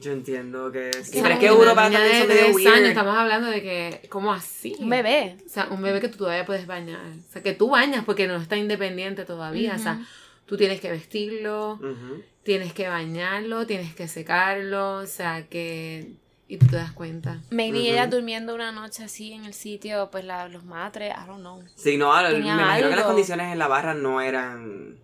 [0.00, 1.12] Yo entiendo que sí.
[1.14, 2.72] Sí, pero es que una Europa también de son medio 10 weird.
[2.74, 4.76] años, estamos hablando de que, ¿cómo así?
[4.78, 5.36] Un bebé.
[5.44, 7.00] O sea, un bebé que tú todavía puedes bañar.
[7.28, 9.74] O sea, que tú bañas porque no está independiente todavía.
[9.74, 10.00] O sea,
[10.46, 12.22] tú tienes que vestirlo, Ujú.
[12.42, 14.98] tienes que bañarlo, tienes que secarlo.
[14.98, 16.12] O sea, que...
[16.50, 17.40] Y tú te das cuenta.
[17.50, 17.88] Maybe Ujú.
[17.88, 21.62] ella durmiendo una noche así en el sitio, pues la, los matres, I don't know.
[21.76, 23.08] Sí, no, me imagino que las algo.
[23.08, 24.96] condiciones en la barra no eran.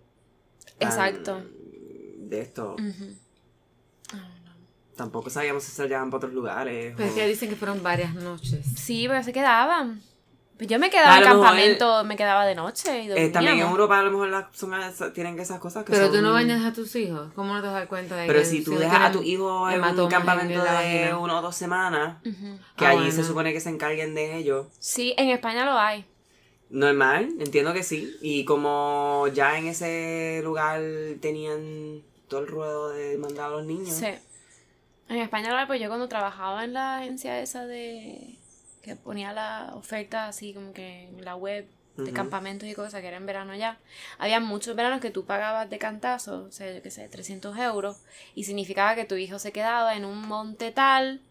[0.79, 1.43] tan Exacto.
[2.17, 2.75] De esto.
[2.79, 3.09] Don't know.
[4.95, 6.93] Tampoco sabíamos si se llevaban para otros lugares.
[6.95, 8.65] Pero es o- que dicen que fueron varias noches.
[8.77, 10.01] Sí, pero se quedaban.
[10.57, 13.99] Pues yo me quedaba en campamento, me quedaba de noche y Eh, también en Europa
[13.99, 14.71] a lo mejor las- son,
[15.13, 17.29] tienen esas cosas que Pero son- tú no bañas a tus hijos.
[17.35, 19.83] ¿Cómo no te das cuenta de Pero que si tú dejas a tu hijo en
[19.83, 22.19] un campamento de una o dos semanas,
[22.77, 26.05] que Ah, allí se supone que se encarguen de ellos, Sí, en España lo hay.
[26.69, 28.15] normal, entiendo que sí.
[28.21, 30.79] Y como ya en ese lugar
[31.21, 33.93] tenían todo el ruedo de mandar a los niños.
[33.95, 34.07] Sí.
[35.09, 38.37] En España pues yo cuando trabajaba en la agencia esa de...
[38.81, 43.07] que ponía la oferta así como que en la web de campamentos y cosas que
[43.07, 43.77] era en verano ya,
[44.17, 47.97] había muchos veranos que tú pagabas de cantazo, o sea, yo qué sé, 300 euros,
[48.33, 51.21] y significaba que tu hijo se quedaba en un monte tal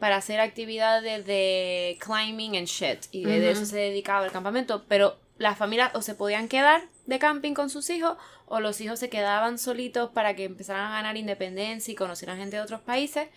[0.00, 4.84] para hacer actividades de climbing and shit, y de, de eso se dedicaba el campamento,
[4.88, 8.16] pero las familias o se podían quedar de camping con sus hijos,
[8.46, 12.56] o los hijos se quedaban solitos para que empezaran a ganar independencia y conocieran gente
[12.56, 13.28] de otros países,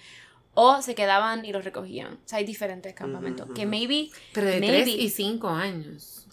[0.54, 2.16] o se quedaban y los recogían.
[2.16, 3.48] O sea, hay diferentes campamentos.
[3.56, 6.28] Que maybe, Pero de maybe, 3 y 5 años.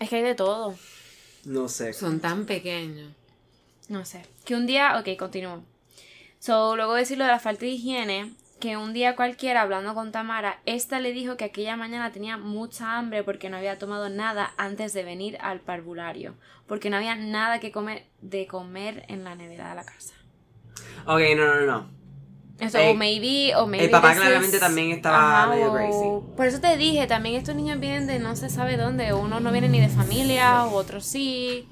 [0.00, 0.74] es que hay de todo.
[1.44, 1.92] No sé.
[1.92, 3.12] Son tan pequeños.
[3.88, 4.22] No sé.
[4.44, 5.62] Que un día, ok, continúo.
[6.40, 9.94] So, luego de decir lo de la falta de higiene, que un día cualquiera hablando
[9.94, 14.08] con Tamara, esta le dijo que aquella mañana tenía mucha hambre porque no había tomado
[14.08, 16.34] nada antes de venir al parvulario,
[16.66, 20.14] porque no había nada que comer de comer en la nevera de la casa.
[21.06, 21.98] Ok, no, no, no.
[22.58, 26.36] Eso, Eh, o maybe, o maybe papá this is- claramente también estaba medio crazy.
[26.36, 29.52] Por eso te dije, también estos niños vienen de no se sabe dónde, unos no
[29.52, 31.68] vienen ni de familia, u otros sí,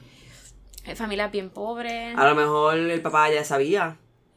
[0.85, 2.17] eh, familias bien pobres.
[2.17, 3.97] A lo mejor el papá ya sabía.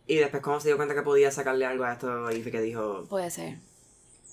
[0.10, 2.62] Y después cuando se dio cuenta que podía sacarle algo a esto, y fue que
[2.62, 3.06] dijo...
[3.10, 3.58] Puede ser,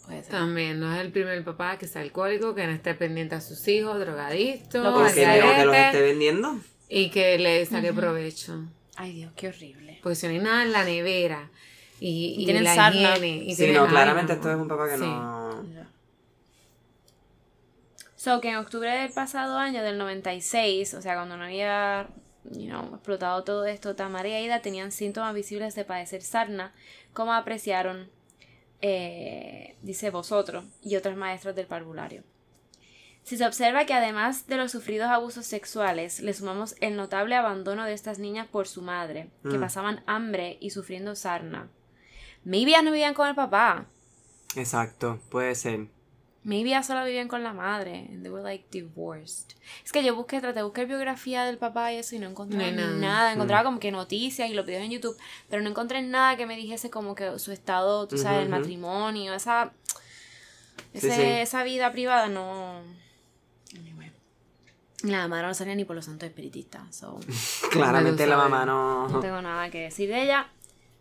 [0.06, 0.32] puede ser.
[0.32, 3.68] También no es el primer papá que es alcohólico, que no esté pendiente a sus
[3.68, 6.58] hijos, drogadicto, Lo ¿Por que no que los esté vendiendo?
[6.88, 8.64] y que le saque provecho.
[8.96, 10.00] Ay Dios, qué horrible.
[10.02, 11.50] Porque si no hay nada en la nevera
[12.00, 13.16] y, Y y tienen la sarna.
[13.18, 13.44] higiene.
[13.44, 14.36] Y Sí, tienen- no, claramente no.
[14.38, 15.00] esto es un papá que Sí.
[15.02, 15.62] no...
[18.16, 22.08] So, que en octubre del pasado año, del 96, o sea, cuando no había,
[22.52, 26.72] you know, explotado todo esto, Tamara y Aida tenían síntomas visibles de padecer sarna,
[27.12, 28.10] como apreciaron,
[28.82, 32.22] eh, dice vosotros, y otros maestros del parvulario.
[33.22, 37.84] Si se observa que además de los sufridos abusos sexuales, le sumamos el notable abandono
[37.84, 39.60] de estas niñas por su madre, que Mm.
[39.60, 41.68] pasaban hambre y sufriendo sarna.
[42.44, 43.86] Maybe ya no vivían con el papá.
[44.54, 45.88] Exacto, puede ser.
[46.48, 48.06] Maybe ya solo vivían con la madre.
[48.08, 49.56] And they were like divorced.
[49.84, 52.70] Es que yo busqué, traté de buscar biografía del papá y eso y no encontré
[52.70, 53.32] No nada.
[53.32, 55.16] Encontraba como que noticias y los videos en YouTube,
[55.50, 59.34] pero no encontré nada que me dijese como que su estado, tú sabes, el matrimonio,
[59.34, 59.72] esa,
[60.92, 61.22] Sí, ese- sí.
[61.22, 62.80] esa vida privada no.
[63.76, 64.12] Anyway.
[65.02, 66.94] La madre no salía ni por los santos espiritistas.
[66.94, 67.18] So,
[67.72, 69.20] Claramente la mamá no no...
[69.20, 70.48] tengo nada que decir de ella.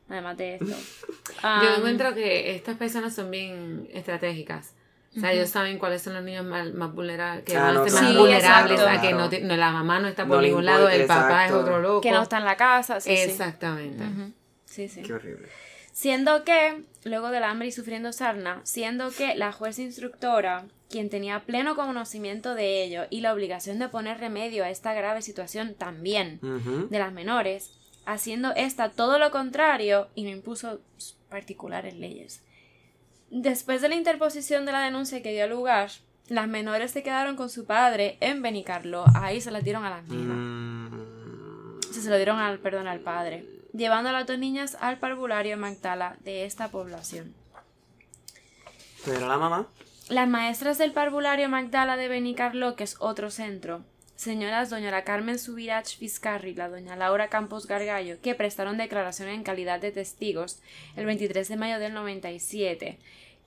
[0.09, 0.65] Además de esto.
[1.43, 4.73] Yo Um, encuentro que estas personas son bien estratégicas.
[5.15, 7.73] O sea, ellos saben cuáles son los niños más, más vulnerables, que Ah, van a
[7.73, 8.05] no, ser claro.
[8.05, 8.97] más Sí, vulnerables exacto.
[8.99, 11.05] a que no, no, la mamá no está No por le ningún importa, lado, el
[11.07, 11.59] papá es exacto.
[11.59, 12.01] otro loco.
[12.01, 12.99] que no está en la casa.
[12.99, 13.23] Sí, sí.
[13.23, 14.03] Exactamente.
[14.03, 14.31] Ujú.
[14.65, 15.01] Sí, sí.
[15.03, 15.47] Qué horrible.
[15.93, 21.39] Siendo que, luego del hambre y sufriendo sarna, siendo que la jueza instructora, quien tenía
[21.45, 26.39] pleno conocimiento de ello y la obligación de poner remedio a esta grave situación también
[26.43, 26.87] Ujú.
[26.89, 27.71] de las menores,
[28.05, 30.81] haciendo esta todo lo contrario y no impuso
[31.29, 32.41] particulares leyes.
[33.37, 35.91] Después de la interposición de la denuncia que dio lugar,
[36.29, 39.03] las menores se quedaron con su padre en Benicarlo.
[39.13, 40.37] Ahí se las dieron a las nenas.
[40.37, 44.77] Mm, O sea, se lo dieron al, perdón, al padre, llevando a las dos niñas
[44.79, 47.33] al parvulario Magdala de esta población.
[49.03, 49.67] Pero la mamá...
[50.07, 53.81] las maestras del parvulario Magdala de Benicarló, que es otro centro,
[54.15, 59.27] señoras doña la Carmen Subirach Vizcarri y la doña Laura Campos Gargallo, que prestaron declaración
[59.27, 60.61] en calidad de testigos
[60.95, 62.97] el 23 de mayo del 97.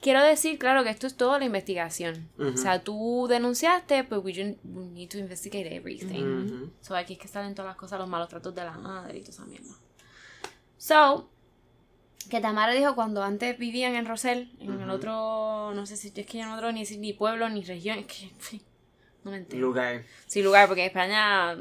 [0.00, 2.28] Quiero decir, claro, que esto es toda la investigación.
[2.38, 6.22] O sea, tú denunciaste, pues we, need to investigate everything.
[6.22, 6.70] Ujú.
[6.80, 9.20] So, aquí es que salen todas las cosas, los malos tratos de la madre y
[9.22, 9.74] toda esa mierda.
[10.76, 11.28] So,
[12.30, 16.26] que Tamara dijo cuando antes vivían en Rosell, en el otro, no sé si es
[16.26, 18.62] que no otro ni, ni pueblo ni región, es que, en fin,
[19.24, 19.60] no me entero.
[19.60, 20.04] Lugar.
[20.26, 21.56] Sí, lugar, porque España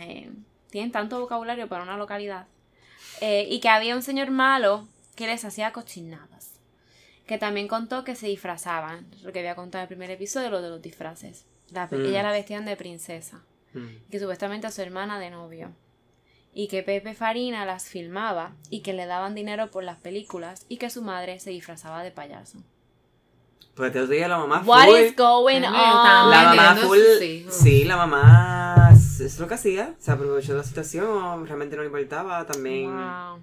[0.00, 0.32] eh,
[0.70, 2.46] tienen tanto vocabulario para una localidad.
[3.20, 6.55] Eh, y que había un señor malo que les hacía cochinadas.
[7.26, 9.06] Que también contó que se disfrazaban.
[9.22, 11.44] Lo que había contado en el primer episodio, lo de los disfraces.
[11.70, 12.04] La- Mm.
[12.06, 13.42] Ella la vestían de princesa.
[13.74, 13.86] Mm.
[14.10, 15.72] Que supuestamente a su hermana de novio.
[16.54, 20.76] Y que Pepe Farina las filmaba y que le daban dinero por las películas y
[20.78, 22.58] que su madre se disfrazaba de payaso.
[23.74, 24.98] Pues te digo la mamá What full.
[25.00, 25.72] is going on?
[25.72, 26.98] La mamá full.
[27.50, 28.90] Sí, la mamá.
[29.20, 29.94] Es lo que hacía.
[29.98, 31.46] Se aprovechó de la situación.
[31.46, 32.46] Realmente no le importaba.
[32.46, 32.90] También.
[32.90, 33.40] Wow.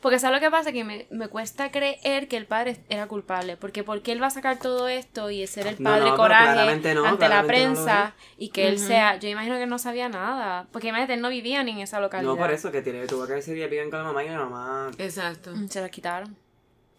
[0.00, 0.72] Porque ¿sabes lo que pasa?
[0.72, 3.58] Que me, me cuesta creer que el padre era culpable.
[3.58, 6.94] Porque ¿por qué él va a sacar todo esto y ser el padre no, coraje
[6.94, 9.18] no, ante la prensa y que él sea...
[9.18, 10.66] Yo imagino que él no sabía nada.
[10.72, 12.32] Porque imagínate, él no vivía ni en esa localidad.
[12.32, 14.38] No, por eso que tiene, tuvo que ese día viven con la mamá y la
[14.38, 14.90] mamá.
[14.96, 15.52] Exacto.
[15.54, 16.34] Mm, Se lo quitaron.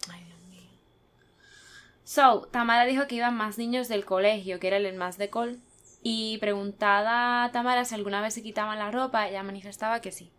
[0.08, 0.62] Ay, Dios mío.
[2.04, 5.58] So, Tamara dijo que iban más niños del colegio, que era el más de col.
[6.04, 10.30] Y preguntada a Tamara si alguna vez se quitaban la ropa, ella manifestaba que sí.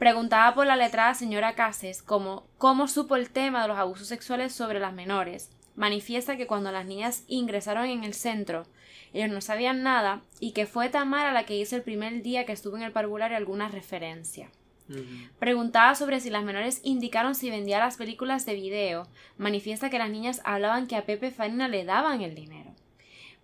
[0.00, 4.54] Preguntaba por la letrada señora Cases como cómo supo el tema de los abusos sexuales
[4.54, 5.50] sobre las menores.
[5.76, 8.64] Manifiesta que cuando las niñas ingresaron en el centro,
[9.12, 12.52] ellos no sabían nada y que fue Tamara la que hizo el primer día que
[12.52, 14.50] estuvo en el parvulario alguna referencia.
[14.88, 15.04] Ujú.
[15.38, 19.06] Preguntaba sobre si las menores indicaron si vendía las películas de video.
[19.36, 22.70] Manifiesta que las niñas hablaban que a Pepe Farina le daban el dinero.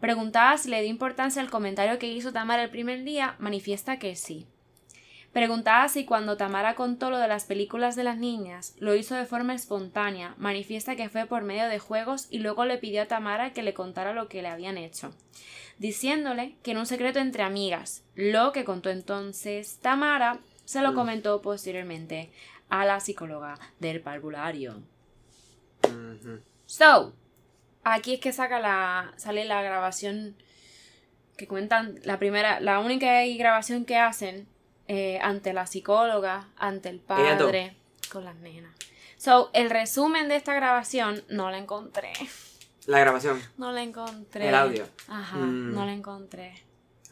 [0.00, 3.36] Preguntaba si le dio importancia al comentario que hizo Tamara el primer día.
[3.40, 4.46] Manifiesta que sí.
[5.32, 9.26] Preguntaba si cuando Tamara contó lo de las películas de las niñas lo hizo de
[9.26, 10.34] forma espontánea.
[10.38, 13.74] Manifiesta que fue por medio de juegos y luego le pidió a Tamara que le
[13.74, 15.12] contara lo que le habían hecho
[15.78, 18.04] diciéndole que era un secreto entre amigas.
[18.14, 22.30] Lo que contó entonces Tamara se lo comentó posteriormente
[22.68, 24.82] a la psicóloga del parvulario.
[26.66, 27.14] So,
[27.84, 30.36] aquí es que saca la sale la grabación
[31.36, 34.48] que cuentan la primera, la única grabación que hacen
[34.88, 37.76] eh, ante la psicóloga, ante el padre,
[38.10, 38.74] con las nenas.
[39.16, 42.12] So, el resumen de esta grabación no la encontré.
[42.86, 43.42] La grabación.
[43.56, 44.48] No la encontré.
[44.48, 44.86] El audio.
[45.08, 45.74] Ajá, Mm.
[45.74, 46.62] no la encontré.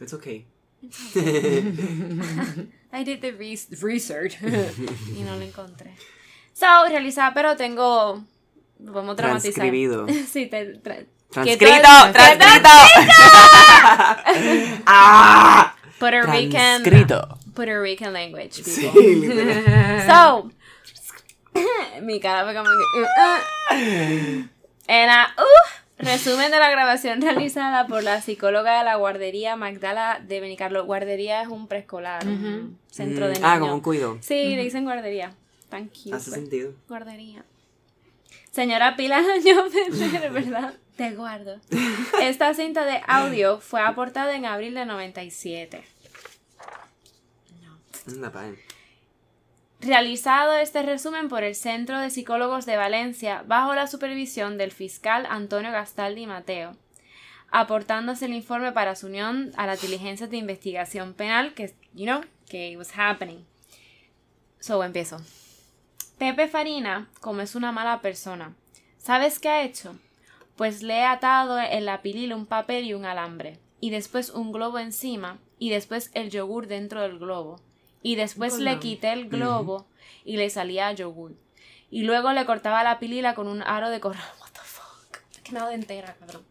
[0.01, 0.47] It's okay.
[2.93, 4.37] I did the res- research
[5.17, 5.95] y no la encontré.
[6.53, 8.23] So, realizada, pero tengo.
[8.79, 9.55] Lo podemos dramatizar.
[9.55, 10.07] Transcribido.
[10.31, 10.81] sí, te.
[10.83, 11.89] tra- ¡Transcrito!
[12.13, 12.69] ¡Transcrito!
[14.87, 15.75] ¡Ah!
[15.99, 16.83] Puerto Rican.
[16.83, 17.39] Transcrito.
[17.55, 19.03] Puerto Rican language, Sí, people.
[19.17, 20.07] literal.
[20.07, 20.51] So.
[22.03, 23.01] mi cara fue como que.
[23.01, 24.49] uh, uh.
[24.89, 25.35] Era.
[25.39, 30.85] Uh, resumen de la grabación realizada por la psicóloga de la guardería Magdala de Benicarlo.
[30.85, 32.23] Guardería es un preescolar,
[32.91, 33.41] centro de Mm, niños.
[33.51, 34.19] Ah, como un cuido.
[34.21, 35.33] Sí, le dicen guardería.
[35.69, 36.15] Tan cute.
[36.15, 36.73] Hace sentido.
[36.89, 37.45] Guardería.
[38.51, 40.75] Señora Pilar Ferrer, ¿verdad?
[40.97, 41.59] Te guardo.
[42.21, 45.85] Esta cinta de audio fue aportada en abril de 97.
[49.81, 55.27] Realizado este resumen por el Centro de Psicólogos de Valencia bajo la supervisión del fiscal
[55.29, 56.77] Antonio Gastaldi Mateo,
[57.51, 62.23] aportándose el informe para su unión a las diligencias de investigación penal que, you know,
[62.49, 63.45] que was happening.
[64.61, 65.19] So, empiezo.
[66.19, 68.55] Pepe Farina, como es una mala persona,
[68.99, 69.99] ¿sabes qué ha hecho?
[70.57, 74.53] Pues le he atado en la pilila un papel y un alambre, y después un
[74.53, 77.61] globo encima, y después el yogur dentro del globo,
[78.05, 79.87] y después le quité el globo
[80.27, 81.33] y le salía yogur,
[81.91, 84.23] y luego le cortaba la pilila con un aro de corral.
[84.41, 85.19] What the fuck?
[85.33, 86.45] Es que nada entera, cabrón.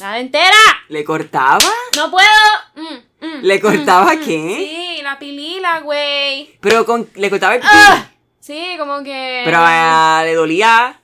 [0.00, 0.56] ¡Nada entera!
[0.88, 1.60] ¿Le cortaba?
[1.96, 2.26] ¡No puedo!
[2.74, 4.20] Mm, mm, ¿Le cortaba mm.
[4.24, 4.56] qué?
[4.56, 6.58] Sí, la pilila, güey.
[6.60, 7.08] Pero con.
[7.14, 7.62] ¿Le cortaba el?
[7.64, 8.10] Ah.
[8.40, 9.42] Sí, como que.
[9.44, 11.00] Pero ah, le dolía.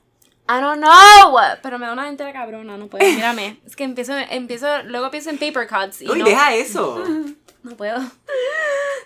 [0.49, 1.39] I don't know.
[1.63, 3.09] Pero me da una entera cabrona, no puedo.
[3.09, 3.61] Mírame.
[3.65, 7.05] Es que empiezo, empiezo, luego pienso en paper cuts y Uy, no, deja eso.
[7.63, 8.01] no puedo.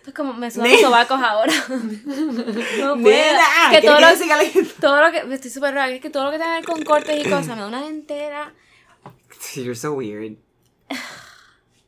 [0.06, 1.52] Es como me sudan los sobacos ahora.
[1.68, 2.98] No puedo.
[2.98, 6.24] Nena, que ¿qué todo lo, que todo lo que, estoy súper rara, es que todo
[6.24, 8.52] lo que tenga que ver con cortes y cosas me da una entera.
[9.54, 10.36] You're so weird.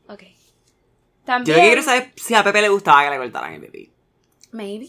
[0.08, 0.22] Ok.
[0.22, 0.28] Yo
[1.24, 1.56] También.
[1.56, 3.90] lo que quiero saber si a Pepe le gustaba que le cortaran el pipí.
[4.52, 4.88] Maybe.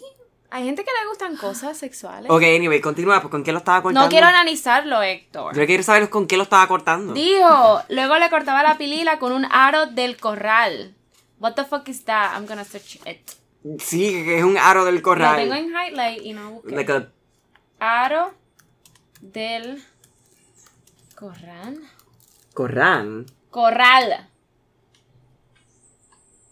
[0.49, 2.29] Hay gente que le gustan cosas sexuales.
[2.29, 4.05] Ok, anyway, continúa, pues con qué lo estaba cortando.
[4.05, 5.55] No quiero analizarlo, Héctor.
[5.55, 7.13] Yo quiero saber con qué lo estaba cortando.
[7.13, 10.95] Dijo, luego le cortaba la pilila con un aro del corral.
[11.39, 12.33] What the fuck is that?
[12.35, 13.31] I'm gonna search it.
[13.79, 15.35] Sí, que es un aro del Lo corral.
[15.37, 16.75] tengo en highlight y no busqué.
[16.75, 17.11] Like a-
[17.79, 18.33] Aro
[19.21, 19.83] del
[21.15, 21.79] corral.
[22.53, 23.25] corral.
[23.51, 24.29] Corral.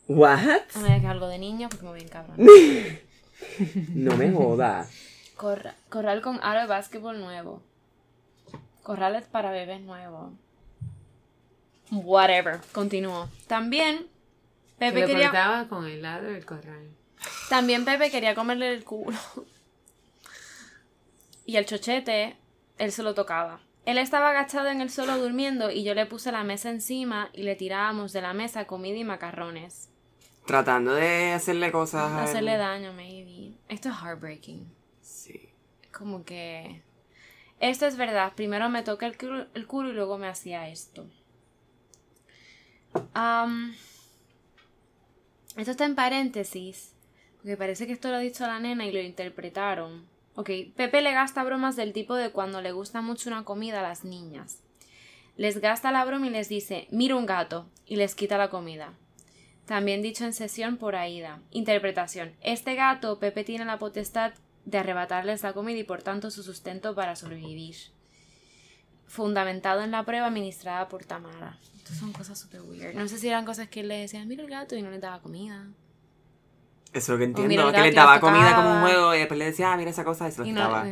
[0.07, 0.61] What?
[0.75, 2.37] A ver, que algo de niño porque me voy cabrón.
[3.93, 4.89] No me jodas.
[5.37, 7.61] Corra- corral con aro de básquetbol nuevo.
[8.83, 10.31] Corrales para bebés nuevo.
[11.91, 12.61] Whatever.
[12.71, 13.29] Continúo.
[13.47, 14.07] También
[14.77, 15.29] Pepe quería.
[15.29, 16.89] cortaba con el lado del corral.
[17.49, 19.17] También Pepe quería comerle el culo.
[21.45, 22.37] Y el chochete,
[22.77, 23.61] él se lo tocaba.
[23.85, 27.43] Él estaba agachado en el suelo durmiendo y yo le puse la mesa encima y
[27.43, 29.89] le tirábamos de la mesa comida y macarrones.
[30.47, 32.29] Tratando de hacerle cosas a él.
[32.29, 33.53] Hacerle daño, maybe.
[33.69, 34.73] Esto es heartbreaking.
[35.01, 35.49] Sí.
[35.91, 36.81] Como que...
[37.59, 38.33] Esto es verdad.
[38.35, 41.05] Primero me toca el culo, el culo y luego me hacía esto.
[43.13, 43.75] Am,
[45.57, 46.93] esto está en paréntesis.
[47.37, 50.05] Porque parece que esto lo ha dicho la nena y lo interpretaron.
[50.35, 53.83] Ok, Pepe le gasta bromas del tipo de cuando le gusta mucho una comida a
[53.83, 54.61] las niñas.
[55.37, 58.93] Les gasta la broma y les dice, mira un gato, y les quita la comida.
[59.65, 61.41] También dicho en sesión por Aida.
[61.51, 62.33] Interpretación.
[62.41, 64.33] Este gato, Pepe tiene la potestad
[64.65, 67.75] de arrebatarles la comida y por tanto su sustento para sobrevivir.
[69.07, 71.57] Fundamentado en la prueba administrada por Tamara.
[71.77, 72.95] Estas son cosas super weird.
[72.95, 74.99] No sé si eran cosas que él le decía, mira el gato y no le
[74.99, 75.67] daba comida.
[76.93, 77.71] Eso es lo que entiendo.
[77.71, 80.27] que le daba comida como un juego y después le decía, ah, mira esa cosa
[80.27, 80.83] y se lo no, oh.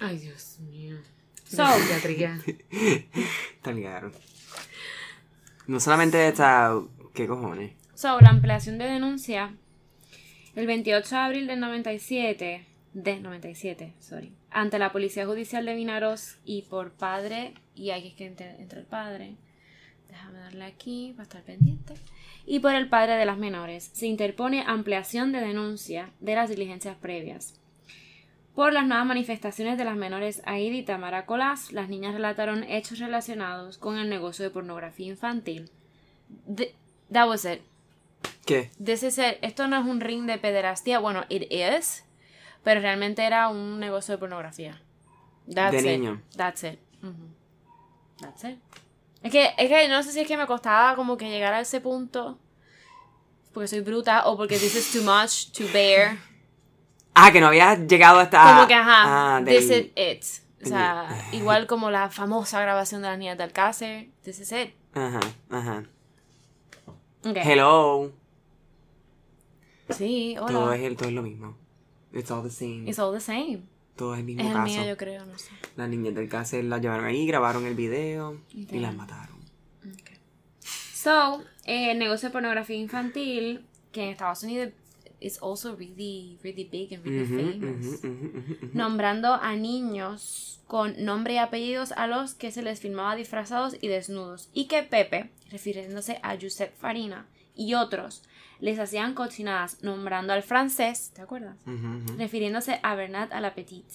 [0.00, 0.96] Ay, Dios mío.
[1.44, 2.40] So- Psiquiatría.
[3.62, 4.10] Tan caro.
[5.66, 6.74] No solamente está.
[7.14, 7.72] ¿Qué cojones?
[7.94, 9.54] So, la ampliación de denuncia.
[10.56, 16.36] El 28 de abril del 97, de 97, sorry, ante la Policía Judicial de Vinaros
[16.44, 19.34] y por padre, y aquí es que entre, entre el padre,
[20.08, 21.94] déjame darle aquí para estar pendiente,
[22.46, 26.96] y por el padre de las menores, se interpone ampliación de denuncia de las diligencias
[26.96, 27.58] previas.
[28.54, 33.00] Por las nuevas manifestaciones de las menores Aida y Tamara Colás, las niñas relataron hechos
[33.00, 35.68] relacionados con el negocio de pornografía infantil.
[36.54, 36.72] The-
[37.12, 37.60] that was it.
[38.46, 38.70] ¿Qué?
[38.82, 39.38] This is it.
[39.42, 41.00] Esto no es un ring de pederastía.
[41.00, 42.04] Bueno, it is.
[42.64, 44.80] Pero realmente era un negocio de pornografía.
[45.52, 46.00] That's De it.
[46.00, 46.22] niño.
[46.36, 46.78] That's it.
[48.20, 48.58] That's it.
[49.22, 51.60] Es que, es que no sé si es que me costaba como que llegar a
[51.60, 52.38] ese punto.
[53.52, 54.26] Porque soy bruta.
[54.26, 56.16] O porque this is too much to bear.
[57.14, 58.42] Ah, que no había llegado hasta.
[58.54, 59.36] Como que, ajá.
[59.36, 60.24] Ah, this is it.
[60.62, 64.08] O sea, igual como la famosa grabación de las niñas de Alcácer.
[64.24, 64.74] This is it.
[64.94, 65.84] Ajá, ajá.
[67.24, 67.42] Okay.
[67.44, 68.12] Hello.
[69.90, 70.52] Sí, hola.
[70.52, 71.56] Todo es, el, todo es lo mismo.
[72.14, 72.88] It's all the same.
[72.88, 73.62] It's all the same.
[73.96, 74.64] todo es el mismo Es el caso.
[74.72, 75.50] mío, yo creo, no sé.
[75.76, 78.82] Las niñas del cárcel las llevaron ahí, grabaron el video y Literal.
[78.82, 79.38] las mataron.
[79.80, 80.16] Okay.
[80.94, 84.72] So, eh, el negocio de pornografía infantil, que en Estados Unidos
[85.20, 88.00] is also really, really big and really famous.
[88.74, 93.88] Nombrando a niños con nombre y apellidos a los que se les filmaba disfrazados y
[93.88, 94.48] desnudos.
[94.52, 98.22] Y que Pepe, refiriéndose a Josep Farina y otros,
[98.60, 101.56] les hacían cochinadas nombrando al francés, ¿te acuerdas?
[102.16, 103.86] Refiriéndose a Bernat Alapetit,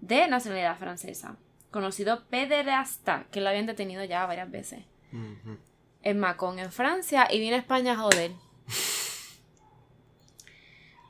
[0.00, 1.36] de nacionalidad francesa,
[1.70, 5.56] conocido pederasta, que lo habían detenido ya varias veces, Ujú.
[6.02, 8.32] en Macón, en Francia, y vino a España a joder.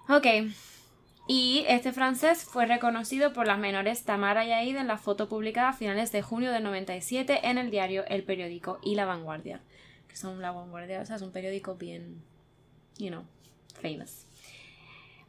[0.08, 0.26] Ok.
[1.26, 5.70] Y este francés fue reconocido por las menores Tamara y Aida en la foto publicada
[5.70, 9.62] a finales de junio del 97 en el diario El Periódico y La Vanguardia.
[10.06, 12.22] Que son La Vanguardia, o sea, es un periódico bien,
[12.98, 13.24] you know,
[13.80, 14.26] famous.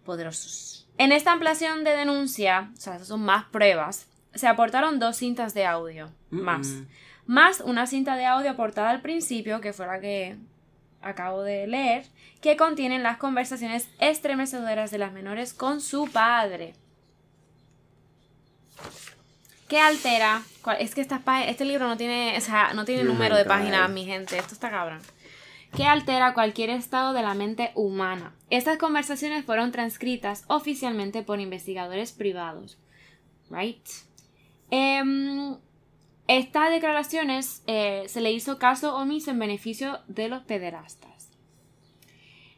[0.05, 0.87] Poderosos.
[0.97, 5.53] En esta ampliación de denuncia, o sea, esas son más pruebas, se aportaron dos cintas
[5.53, 6.67] de audio, más.
[6.67, 6.85] Mm.
[7.27, 10.37] Más una cinta de audio aportada al principio, que fue la que
[11.01, 12.05] acabo de leer,
[12.41, 16.75] que contienen las conversaciones estremecedoras de las menores con su padre.
[19.67, 20.43] ¿Qué altera?
[20.79, 23.89] Es que estas pá- este libro no tiene, o sea, no tiene número de páginas,
[23.89, 24.37] mi gente.
[24.37, 24.99] Esto está cabrón.
[25.75, 28.33] ¿Qué altera cualquier estado de la mente humana?
[28.49, 32.77] Estas conversaciones fueron transcritas oficialmente por investigadores privados.
[33.49, 33.85] Right?
[34.71, 35.57] Em,
[36.27, 41.29] estas declaraciones eh, se le hizo caso omiso en beneficio de los pederastas.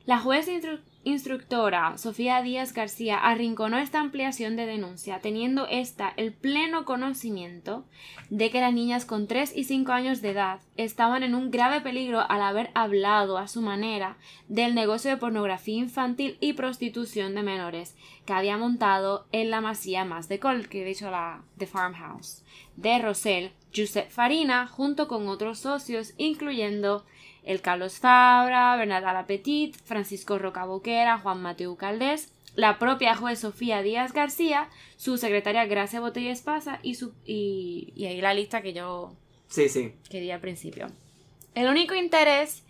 [0.06, 6.34] La juez instru- instructora, Sofía Díaz García, arrinconó esta ampliación de denuncia, teniendo ésta el
[6.34, 7.86] pleno conocimiento
[8.30, 11.82] de que las niñas con 3 y 5 años de edad estaban en un grave
[11.82, 17.44] peligro al haber hablado a su manera del negocio de pornografía infantil y prostitución de
[17.44, 17.96] menores
[18.26, 22.44] que había montado en la masía más de Col, que he dicho la The Farmhouse,
[22.76, 27.06] de Rosell, Giuseppe Farina, junto con otros socios, incluyendo
[27.48, 33.82] el Carlos Fabra, Bernarda Petit, Francisco Roca Boquera, Juan Mateo Caldés, la propia juez Sofía
[33.82, 38.74] Díaz García, su secretaria Gracia Botella Espasa y, su, y, y ahí la lista que
[38.74, 39.14] yo
[39.48, 39.94] Sí, sí.
[40.10, 40.88] que di al principio.
[41.56, 42.64] El único interés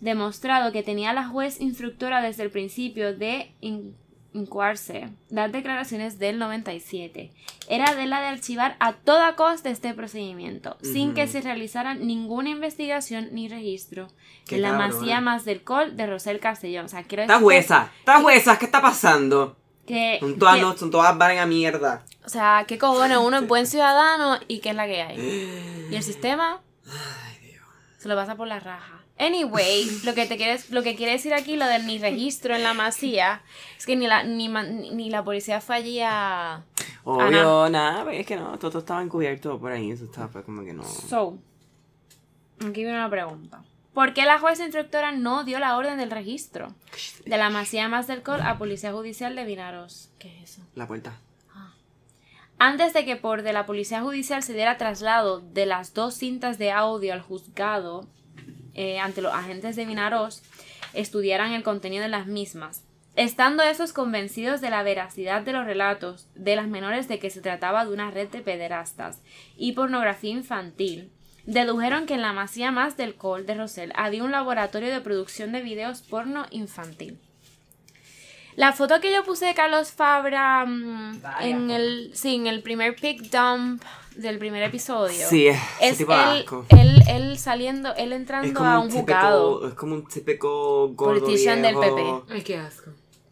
[0.00, 3.94] demostrado que tenía la juez instructora desde el principio de in-
[4.34, 7.30] incoarse, dar declaraciones del 97,
[7.68, 12.50] era de la de archivar a toda costa este procedimiento, sin que se realizara ninguna
[12.50, 14.08] investigación ni registro
[14.46, 14.90] Qué en la cabrón.
[14.92, 16.86] masía más del col de Rosel Castellón.
[16.86, 19.56] O sea, quiero decir juezas, estas juezas, ¿qué está pasando?
[19.86, 22.04] que, Son todas, que- no, son todas valen a mierda.
[22.24, 25.88] o sea, que cojones, uno es buen ciudadano y qué es la que hay.
[25.90, 26.60] Y el sistema
[27.98, 29.03] se lo pasa por la raja.
[29.18, 32.62] Anyway, lo que te quieres, lo que quiere decir aquí lo del ni registro en
[32.62, 33.42] la masía
[33.76, 36.64] es que ni la ni, ni, la policía fue allí a
[37.04, 40.72] Obvio, nada, es que no, todo estaba encubierto por ahí, eso estaba pues, como que
[40.72, 40.82] no.
[40.82, 41.38] So,
[42.60, 43.62] aquí viene una pregunta.
[43.92, 46.74] ¿Por qué la jueza instructora no dio la orden del registro
[47.24, 50.10] de la masía más del col a Policía Judicial de Vinaros?
[50.18, 50.62] ¿Qué es eso?
[50.74, 51.20] La puerta.
[52.58, 56.56] Antes de que por de la Policía Judicial se diera traslado de las dos cintas
[56.56, 58.08] de audio al juzgado
[58.74, 60.42] eh, ante los agentes de Vinaros,
[60.92, 62.84] estudiaran el contenido de las mismas.
[63.16, 67.40] Estando esos convencidos de la veracidad de los relatos de las menores de que se
[67.40, 69.22] trataba de una red de pederastas
[69.56, 71.12] y pornografía infantil,
[71.46, 75.52] dedujeron que en la masía más del Col de Rosell había un laboratorio de producción
[75.52, 77.20] de videos porno infantil.
[78.56, 82.94] La foto que yo puse de Carlos Fabra mm, en el, sí, en el primer
[82.96, 83.82] pick dump
[84.16, 85.28] del primer episodio.
[85.28, 86.66] Sí, es, ese es tipo de él, asco.
[86.70, 89.68] él, él saliendo, él entrando a un un típico, juzgado.
[89.68, 92.90] es como un típico gordo Politician del viejo, Ay, qué asco.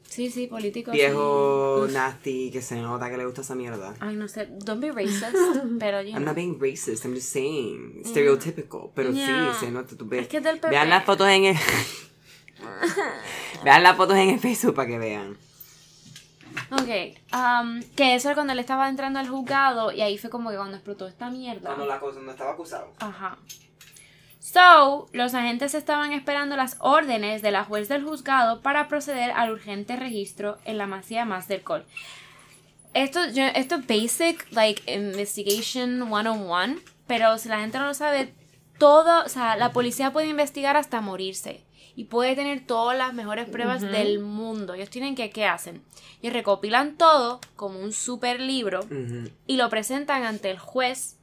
[0.09, 0.91] Sí, sí, político.
[0.91, 0.99] sí.
[0.99, 3.95] viejo nasty que se nota que le gusta esa mierda.
[4.01, 5.25] Ay, no sé, don't be racist,
[5.79, 9.55] pero you I'm not being racist, I'm just saying, stereotypical, pero Yeah.
[9.55, 10.23] sí, se nota, tú ves.
[10.23, 10.69] Es que es del PP.
[10.69, 11.57] Vean las fotos en el...
[13.65, 15.37] vean las fotos en el Facebook para que vean.
[16.71, 20.51] Ok, um, que eso era cuando él estaba entrando al juzgado y ahí fue como
[20.51, 21.77] que cuando explotó esta mierda.
[21.77, 22.93] la cosa no estaba acusado.
[22.99, 23.39] Ajá.
[24.39, 29.51] So, los agentes estaban esperando las órdenes de la juez del juzgado para proceder al
[29.51, 31.87] urgente registro en la masía más del col.
[32.93, 38.35] Esto, yo, esto es basic, like, investigation 101, pero si la gente no lo sabe,
[38.79, 41.63] todo, o sea, la policía puede investigar hasta morirse
[41.95, 44.75] y puede tener todas las mejores pruebas del mundo.
[44.75, 45.83] Ellos tienen que, ¿qué hacen?
[46.23, 48.81] Ellos recopilan todo como un super libro
[49.47, 51.17] y lo presentan ante el juez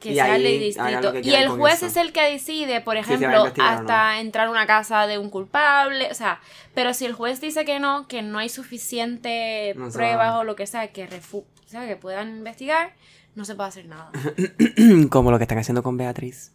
[0.00, 1.14] que Y sea el ahí que distrito.
[1.22, 1.86] Y el juez eso.
[1.86, 3.64] es el que decide, por ejemplo, no.
[3.64, 6.08] hasta entrar a una casa de un culpable.
[6.10, 6.40] O sea,
[6.74, 10.56] pero si el juez dice que no, que no hay suficiente No pruebas o lo
[10.56, 12.94] que sea que refu o sea, que puedan investigar,
[13.34, 14.12] no se puede hacer nada.
[15.10, 16.52] Como lo que están haciendo con Beatriz.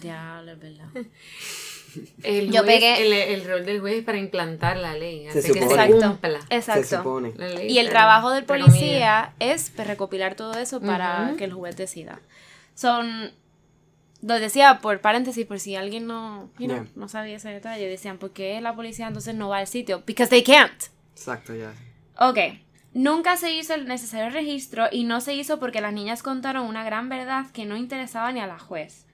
[0.00, 0.88] Diablo, es verdad.
[2.22, 5.24] El Yo juez- pegué- El, el rol del juez es para implantar la ley.
[5.30, 5.82] Se hacer que se supone.
[5.84, 6.08] Exacto.
[6.08, 6.40] cumpla.
[6.48, 6.96] Se Exacto.
[6.98, 7.32] supone.
[7.36, 11.44] la ley, Y el pero- trabajo del policía es pues, recopilar todo eso para que
[11.44, 12.20] el juez decida.
[12.74, 13.32] Son.
[14.22, 16.86] Lo decía por paréntesis, por si alguien no, you know, Yeah.
[16.94, 17.86] no sabía ese detalle.
[17.88, 20.02] Decían, ¿por qué la policía entonces no va al sitio?
[20.06, 20.84] Because they can't.
[21.14, 21.72] Exacto, ya.
[22.18, 22.38] Ok.
[22.94, 26.84] Nunca se hizo el necesario registro y no se hizo porque las niñas contaron una
[26.84, 29.04] gran verdad que no interesaba ni a la juez,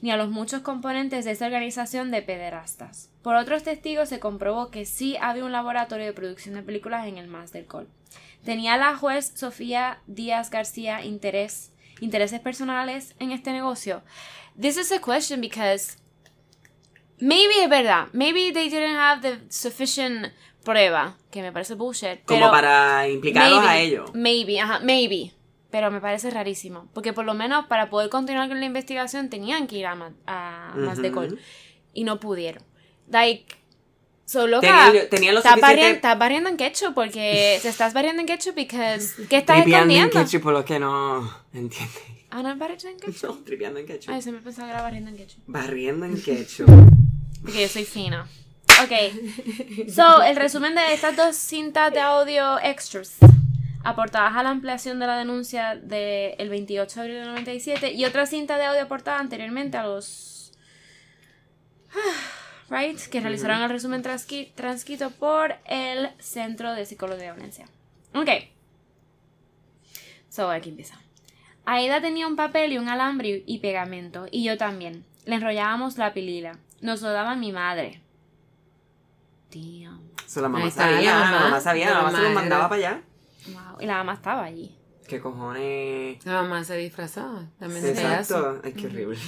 [0.00, 3.10] ni a los muchos componentes de esa organización de pederastas.
[3.22, 7.18] Por otros testigos se comprobó que sí había un laboratorio de producción de películas en
[7.18, 7.88] el Más del Col.
[8.44, 14.02] Tenía la juez Sofía Díaz García interés, intereses personales en este negocio.
[14.60, 15.96] This is a question because
[17.18, 20.32] maybe es verdad, maybe they didn't have the sufficient
[20.64, 22.24] prueba, que me parece bullshit.
[22.24, 24.14] Como pero para implicarlos maybe, a ellos.
[24.14, 25.32] Maybe, ajá, maybe.
[25.70, 26.88] Pero me parece rarísimo.
[26.94, 30.14] Porque por lo menos para poder continuar con la investigación tenían que ir a, ma-
[30.26, 31.14] a más de Ujú.
[31.20, 31.40] col.
[31.92, 32.62] Y no pudieron.
[33.08, 33.46] Like,
[34.24, 38.20] solo Tenían- tenían lo estás, suficiente- barri- estás barriendo en ketchup porque te estás barriendo
[38.20, 40.18] en ketchup because ¿qué estás Tripeando en escondiendo?
[40.20, 41.92] ketchup por lo que no entiende.
[42.30, 43.22] Ah, no es barriendo en ketchup.
[43.38, 44.12] No, tripeando en ketchup.
[44.14, 45.42] Ay, se me pensaba que era barriendo en ketchup.
[45.46, 46.66] Barriendo en ketchup.
[47.42, 48.26] Porque yo soy fina.
[48.82, 49.88] Ok.
[49.94, 53.16] So, el resumen de estas dos cintas de audio extras
[53.88, 58.26] aportadas a la ampliación de la denuncia del 28 de abril del 97 y otra
[58.26, 60.52] cinta de audio aportada anteriormente a los
[62.70, 62.98] right?
[62.98, 67.66] Que realizaron el resumen transqui- transcrito por el Centro de Psicología de Valencia.
[68.14, 68.28] Ok.
[70.28, 70.98] So, aquí empieza.
[71.64, 75.04] Aida tenía un papel y un alambre y pegamento, y yo también.
[75.24, 76.58] Le enrollábamos la pilila.
[76.80, 78.00] Nos lo daba mi madre.
[79.52, 80.00] Damn.
[80.26, 81.60] So, la mamá sabía, la la mamá.
[81.60, 83.02] sabía, La la mamá se los mandaba para allá.
[83.52, 83.80] Wow.
[83.80, 84.76] Y la mamá estaba allí.
[85.06, 86.24] ¿Qué cojones?
[86.26, 87.48] La mamá se disfrazaba.
[87.58, 87.90] También de.
[87.90, 88.60] Exacto.
[88.64, 89.18] Ay, qué horrible.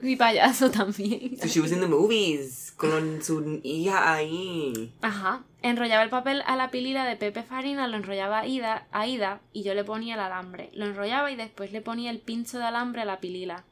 [0.00, 1.38] Mi payaso también.
[1.38, 4.92] so she was in the movies con su hija ahí.
[5.00, 5.44] Ajá.
[5.62, 9.40] Enrollaba el papel a la pilila de Pepe Farina, lo enrollaba a Ida, a Ida
[9.52, 10.70] y yo le ponía el alambre.
[10.74, 13.64] Lo enrollaba y después le ponía el pincho de alambre a la pilila.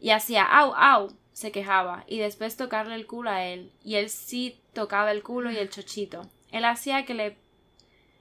[0.00, 2.04] Y hacía au, au, se quejaba.
[2.06, 3.70] Y después tocarle el culo a él.
[3.84, 6.22] Y él sí tocaba el culo y el chochito.
[6.52, 7.36] Él hacía que le.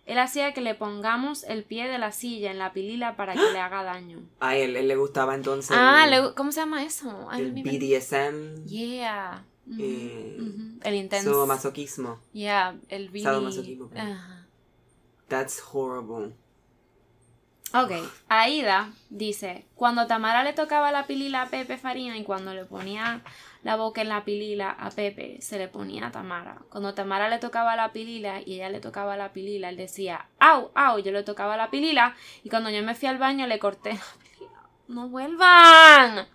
[0.05, 3.51] Él hacía que le pongamos el pie de la silla en la pilila para que
[3.51, 4.19] le haga daño.
[4.39, 5.75] A él, él le gustaba entonces.
[5.79, 7.27] Ah, el, le- ¿cómo se llama eso?
[7.31, 8.65] Ay, el BDSM.
[8.67, 9.43] Yeah.
[9.79, 10.79] Eh, ujú.
[10.83, 11.33] El intenso.
[11.41, 12.19] Su masoquismo.
[12.33, 13.23] Yeah, el BD.
[13.23, 13.89] Sadomasoquismo.
[13.95, 14.45] Ajá.
[15.27, 16.35] That's horrible.
[17.73, 17.91] Ok,
[18.29, 23.21] Aida dice, cuando Tamara le tocaba la pilila a Pepe Farina y cuando le ponía
[23.65, 26.59] la boca en la pilila a Pepe, se le ponía a Tamara.
[26.69, 30.69] Cuando Tamara le tocaba la pilila y ella le tocaba la pilila, él decía, au,
[30.75, 33.93] au, yo le tocaba la pilila y cuando yo me fui al baño le corté
[33.93, 33.99] la
[34.29, 34.59] pilila.
[34.87, 36.27] ¡No vuelvan!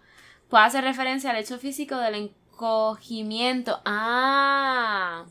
[0.48, 3.80] Puede hacer referencia al hecho físico del encogimiento.
[3.84, 5.24] Ah.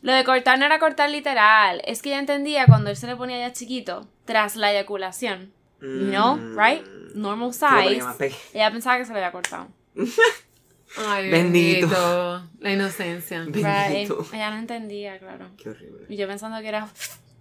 [0.00, 1.82] Lo de cortar no era cortar literal.
[1.84, 5.52] Es que ella entendía cuando él se le ponía ya chiquito, tras la eyaculación.
[5.82, 6.58] You know, Mm.
[6.58, 6.82] right?
[7.14, 8.34] Normal size.
[8.54, 9.68] Ella pensaba que se le había cortado.
[10.96, 11.88] Ay, Bendito.
[11.88, 12.50] bendito.
[12.60, 13.44] La inocencia.
[13.44, 13.54] Right.
[13.54, 14.26] Bendito.
[14.32, 15.50] Ella no entendía, claro.
[15.56, 16.06] Qué horrible.
[16.08, 16.88] Y yo pensando que era.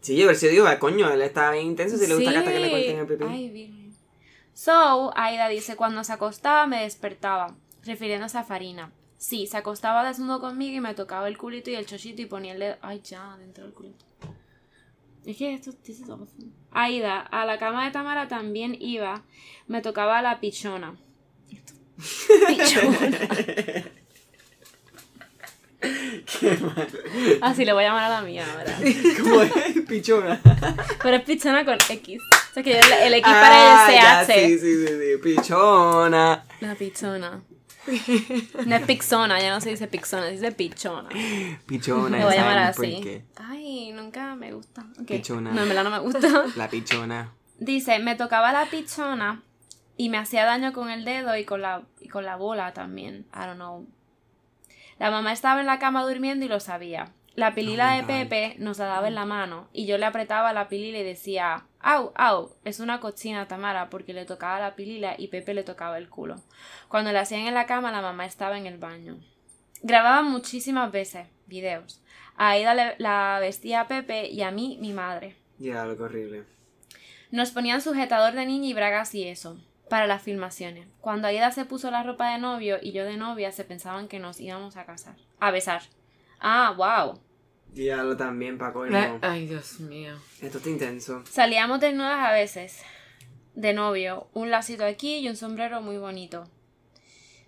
[0.02, 2.38] Sí, a ver si digo, ah, coño, él estaba bien intenso si le gusta que
[2.38, 3.26] hasta que le corten el pipí.
[3.28, 3.94] Ay, virgen.
[4.54, 8.92] So, Aida dice, cuando se acostaba me despertaba, refiriéndose a Farina.
[9.18, 12.54] Sí, se acostaba desnudo conmigo y me tocaba el culito y el chochito y ponía
[12.54, 12.76] el dedo.
[12.82, 14.06] Ay, ya, dentro del culito.
[15.26, 15.72] Es que esto,
[16.14, 16.52] awful.
[16.72, 19.24] Aida, a la cama de Tamara también iba,
[19.68, 20.98] me tocaba la pichona.
[22.48, 23.18] Pichona.
[25.80, 26.88] Qué mal.
[27.42, 28.78] Así le voy a llamar a la mía ahora.
[29.22, 29.52] ¿Cómo es?
[29.88, 30.40] Pichona.
[31.04, 32.20] Pero es pichona con X.
[32.52, 34.34] O sea que el, el X para Ah, el ya, CH.
[34.34, 35.18] Sí, sí, sí, sí.
[35.24, 36.44] Pichona.
[36.62, 37.42] La pichona.
[38.66, 41.08] No es pixona, ya no se dice pixona, se dice pichona.
[41.66, 42.18] Pichona.
[42.18, 43.22] Me voy a ya llamar así.
[43.38, 44.86] Ay, nunca me gusta.
[45.08, 45.52] Pichona.
[45.52, 46.20] No, en verdad no me gusta.
[46.58, 47.32] La pichona.
[47.60, 49.42] Dice, me tocaba la pichona
[49.98, 53.26] y me hacía daño con el dedo y con la, y con la bola también.
[53.34, 53.88] I don't know.
[55.00, 57.12] La mamá estaba en la cama durmiendo y lo sabía.
[57.36, 58.04] La pilila Oh de.
[58.26, 61.66] Pepe nos la daba en la mano y yo le apretaba la pilila y decía,
[61.80, 66.00] au, au, es una cochina Tamara porque le tocaba la pilila y Pepe le tocaba
[66.00, 66.38] el culo.
[66.88, 69.20] Cuando la hacían en la cama la mamá estaba en el baño.
[69.84, 72.02] Grababa muchísimas veces videos.
[72.38, 75.36] A Aida le- la vestía a Pepe y a mí mi madre.
[75.60, 76.44] Ya, lo que horrible.
[77.30, 79.60] Nos ponían sujetador de niña y bragas y eso,
[79.90, 80.88] para las filmaciones.
[81.02, 84.20] Cuando Aida se puso la ropa de novio y yo de novia, se pensaban que
[84.20, 85.16] nos íbamos a casar.
[85.40, 85.82] A besar.
[86.40, 87.20] Ah, wow.
[87.74, 88.86] Ya lo también, Paco.
[88.86, 90.16] La- Ay, Dios mío.
[90.42, 91.24] Esto está intenso.
[91.30, 92.82] Salíamos desnudas a veces.
[93.56, 94.28] De novio.
[94.34, 96.44] Un lacito aquí y un sombrero muy bonito.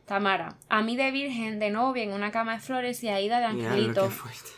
[0.05, 0.55] Tamara.
[0.69, 4.09] A mí de virgen, de novia, en una cama de flores y Aida de angelito.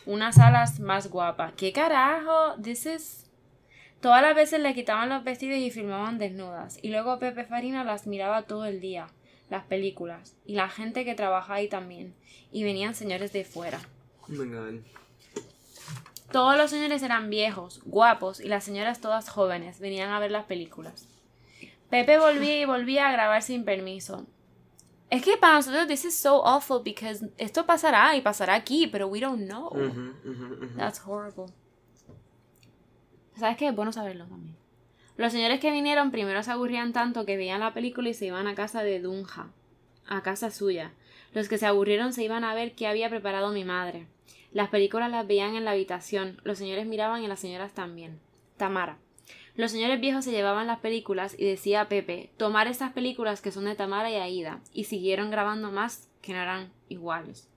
[0.06, 1.52] unas alas más guapas.
[1.56, 2.54] ¿Qué carajo?
[2.62, 3.30] This is...
[4.02, 6.76] Todas las veces le quitaban los vestidos y filmaban desnudas.
[6.82, 9.06] Y luego Pepe Farina las miraba todo el día.
[9.48, 10.34] Las películas.
[10.44, 12.12] Y la gente que trabaja ahí también.
[12.50, 13.78] Y venían señores de fuera.
[14.22, 14.80] Oh my god.
[16.32, 19.78] Todos los señores eran viejos, guapos, y las señoras todas jóvenes.
[19.78, 21.06] Venían a ver las películas.
[21.88, 24.26] Pepe volvía y volvía a grabar sin permiso.
[25.10, 29.06] Es que para nosotros this is so awful because esto pasará y pasará aquí, pero
[29.06, 29.70] we don't know.
[30.76, 31.52] That's horrible.
[33.36, 33.68] ¿Sabes qué?
[33.68, 34.56] Es bueno saberlo también.
[35.16, 38.46] Los señores que vinieron primero se aburrían tanto que veían la película y se iban
[38.46, 39.50] a casa de Dunja,
[40.06, 40.92] a casa suya.
[41.32, 44.06] Los que se aburrieron se iban a ver qué había preparado mi madre.
[44.52, 48.20] Las películas las veían en la habitación, los señores miraban y las señoras también.
[48.56, 48.98] Tamara.
[49.54, 53.50] Los señores viejos se llevaban las películas y decía a Pepe, tomar estas películas que
[53.50, 57.50] son de Tamara y Aida, y siguieron grabando más que no eran iguales.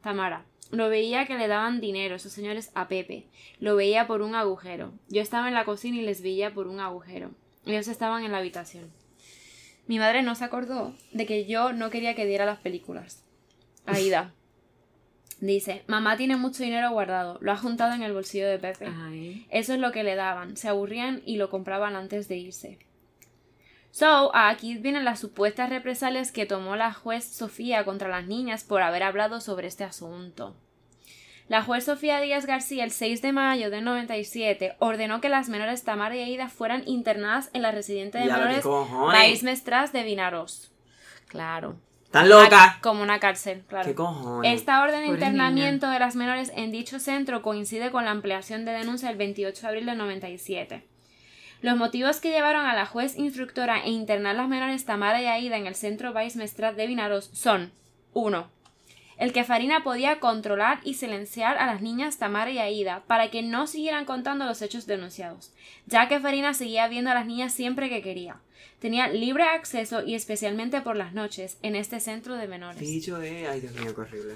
[0.00, 0.46] Tamara.
[0.72, 3.26] Lo veía que le daban dinero esos señores a Pepe.
[3.60, 4.92] Lo veía por un agujero.
[5.10, 7.30] Yo estaba en la cocina y les veía por un agujero.
[7.66, 8.90] Ellos estaban en la habitación.
[9.86, 13.22] Mi madre no se acordó de que yo no quería que diera las películas.
[13.84, 14.32] Aida.
[15.42, 18.86] Dice, mamá tiene mucho dinero guardado, lo ha juntado en el bolsillo de Pepe.
[18.86, 19.44] Ay.
[19.50, 20.56] Eso es lo que le daban.
[20.56, 22.78] Se aburrían y lo compraban antes de irse.
[23.92, 28.80] So, aquí vienen las supuestas represalias que tomó la juez Sofía contra las niñas por
[28.80, 30.56] haber hablado sobre este asunto.
[31.46, 35.84] La juez Sofía Díaz García, el 6 de mayo de 97, ordenó que las menores
[35.84, 38.64] Tamara y Aida fueran internadas en la residente de Ya menores.
[39.12, 40.72] País Mestras de Vinaros.
[41.28, 41.76] Claro.
[42.06, 42.76] ¿Están locas?
[42.78, 43.86] Como una cárcel, claro.
[43.86, 44.54] ¿Qué cojones?
[44.54, 48.64] Esta orden de Pobre internamiento de las menores en dicho centro coincide con la ampliación
[48.64, 50.91] de denuncia el 28 de abril de 97.
[51.62, 55.56] Los motivos que llevaron a la juez instructora a internar las menores Tamara y Aida
[55.56, 57.70] en el centro Vice Mestrat de Vinaros son
[58.14, 58.50] 1.
[59.16, 63.42] El que Farina podía controlar y silenciar a las niñas Tamara y Aida para que
[63.42, 65.52] no siguieran contando los hechos denunciados,
[65.86, 68.38] ya que Farina seguía viendo a las niñas siempre que quería.
[68.80, 72.80] Tenía libre acceso y especialmente por las noches en este centro de menores.
[72.80, 73.46] Dicho de...
[73.46, 74.34] Ay, Dios mío, qué horrible.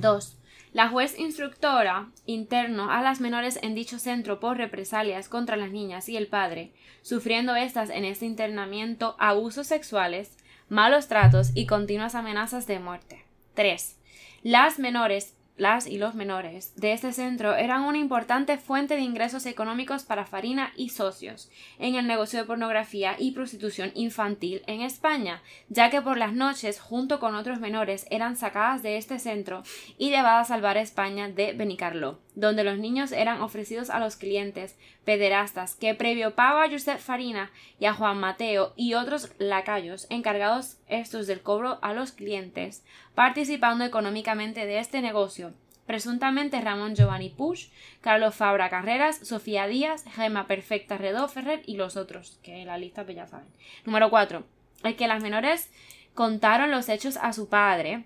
[0.00, 0.36] 2.
[0.72, 6.08] La juez instructora interno a las menores en dicho centro por represalias contra las niñas
[6.08, 10.38] y el padre, sufriendo estas en este internamiento abusos sexuales,
[10.70, 13.26] malos tratos y continuas amenazas de muerte.
[13.52, 13.98] 3.
[14.42, 19.46] Las menores, las y los menores de este centro eran una importante fuente de ingresos
[19.46, 25.42] económicos para Farina y socios en el negocio de pornografía y prostitución infantil en España,
[25.68, 29.62] ya que por las noches, junto con otros menores, eran sacadas de este centro
[29.98, 34.76] y llevadas al bar España de Benicarló, donde los niños eran ofrecidos a los clientes
[35.04, 40.78] pederastas que previo pago a Josep Farina y a Juan Mateo y otros lacayos encargados
[40.88, 45.52] estos del cobro a los clientes, participando económicamente de este negocio,
[45.86, 47.70] presuntamente Ramón Giovanni Puig,
[48.00, 53.04] Carlos Fabra Carreras, Sofía Díaz, Gema Perfecta Redó Ferrer y los otros, que la lista
[53.04, 53.48] pues ya saben.
[53.84, 54.42] Número 4.
[54.84, 55.70] El que las menores
[56.14, 58.04] contaron los hechos a su padre,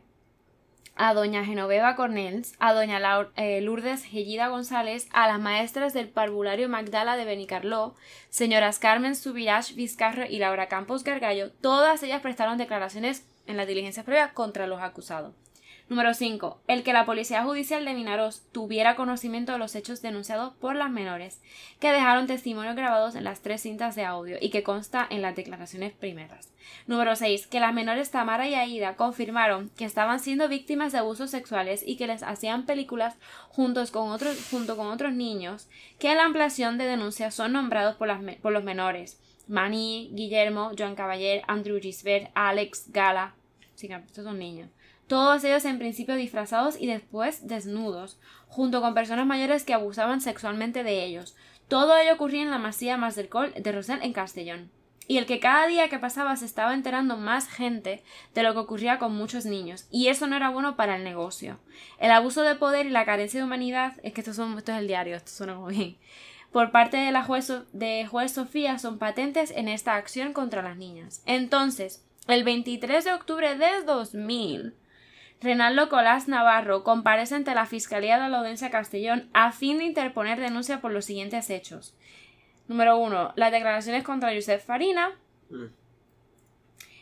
[0.96, 3.00] a doña Genoveva Cornels, a doña
[3.36, 7.94] eh, Lourdes Gellida González, a las maestras del parvulario Magdala de Benicarló,
[8.30, 14.04] señoras Carmen Subirach Vizcarro y Laura Campos Gargallo, todas ellas prestaron declaraciones en las diligencias
[14.04, 15.34] previas contra los acusados.
[15.88, 16.62] Número 5.
[16.66, 20.90] El que la Policía Judicial de Vinaros tuviera conocimiento de los hechos denunciados por las
[20.90, 21.40] menores,
[21.78, 25.36] que dejaron testimonios grabados en las tres cintas de audio y que consta en las
[25.36, 26.52] declaraciones primeras.
[26.88, 27.46] Número 6.
[27.46, 31.96] Que las menores Tamara y Aida confirmaron que estaban siendo víctimas de abusos sexuales y
[31.96, 33.14] que les hacían películas
[33.50, 35.68] juntos con otros, junto con otros niños,
[36.00, 39.20] que en la ampliación de denuncias son nombrados por, las por los menores.
[39.46, 43.36] Mani, Guillermo, Joan Caballer, Andrew Gisbert, Alex, Gala.
[43.76, 44.70] Sí, estos son niños.
[45.06, 50.82] Todos ellos en principio disfrazados y después desnudos, junto con personas mayores que abusaban sexualmente
[50.82, 51.36] de ellos.
[51.68, 54.70] Todo ello ocurría en la masía Mas del Col de Rosell en Castellón.
[55.08, 58.02] Y el que cada día que pasaba se estaba enterando más gente
[58.34, 61.60] de lo que ocurría con muchos niños, y eso no era bueno para el negocio.
[61.98, 64.78] El abuso de poder y la carencia de humanidad, es que esto, son, esto es
[64.78, 65.96] el diario, esto suena muy bien,
[66.50, 70.76] por parte de la juez, de juez Sofía son patentes en esta acción contra las
[70.76, 71.22] niñas.
[71.26, 74.74] Entonces, el 23 de octubre de 2000,
[75.40, 80.40] Renaldo Colás Navarro comparece ante la Fiscalía de la Audiencia Castellón a fin de interponer
[80.40, 81.94] denuncia por los siguientes hechos.
[82.68, 83.34] Número 1.
[83.36, 85.10] Las declaraciones contra Josep Farina.
[85.50, 85.66] Mm.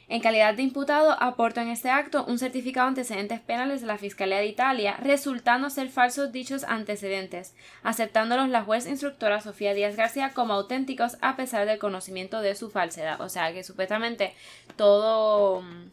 [0.08, 3.96] En calidad de imputado, aportó en este acto un certificado de antecedentes penales de la
[3.96, 10.32] Fiscalía de Italia, resultando ser falsos dichos antecedentes, aceptándolos la juez instructora Sofía Díaz García
[10.34, 13.20] como auténticos a pesar del conocimiento de su falsedad.
[13.22, 14.34] O sea que supuestamente
[14.76, 15.90] todo mm,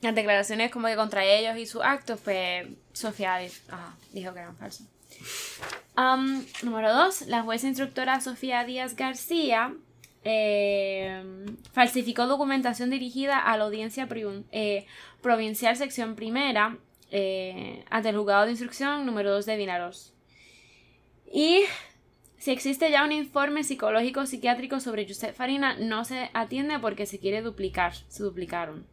[0.00, 3.38] las declaraciones como que contra ellos y sus actos, pues Sofía
[4.12, 4.86] dijo que eran falsos.
[6.62, 7.22] Número 2.
[7.26, 9.74] La jueza instructora Sofía Díaz García
[10.24, 11.22] eh,
[11.72, 14.08] falsificó documentación dirigida a la audiencia
[14.52, 14.86] eh,
[15.22, 16.78] provincial sección primera
[17.10, 20.14] eh, ante el juzgado de instrucción número 2 de Vinaros.
[21.30, 21.62] Y
[22.38, 27.18] si existe ya un informe psicológico psiquiátrico sobre Josep Farina, no se atiende porque se
[27.18, 28.86] quiere duplicar, se duplicaron.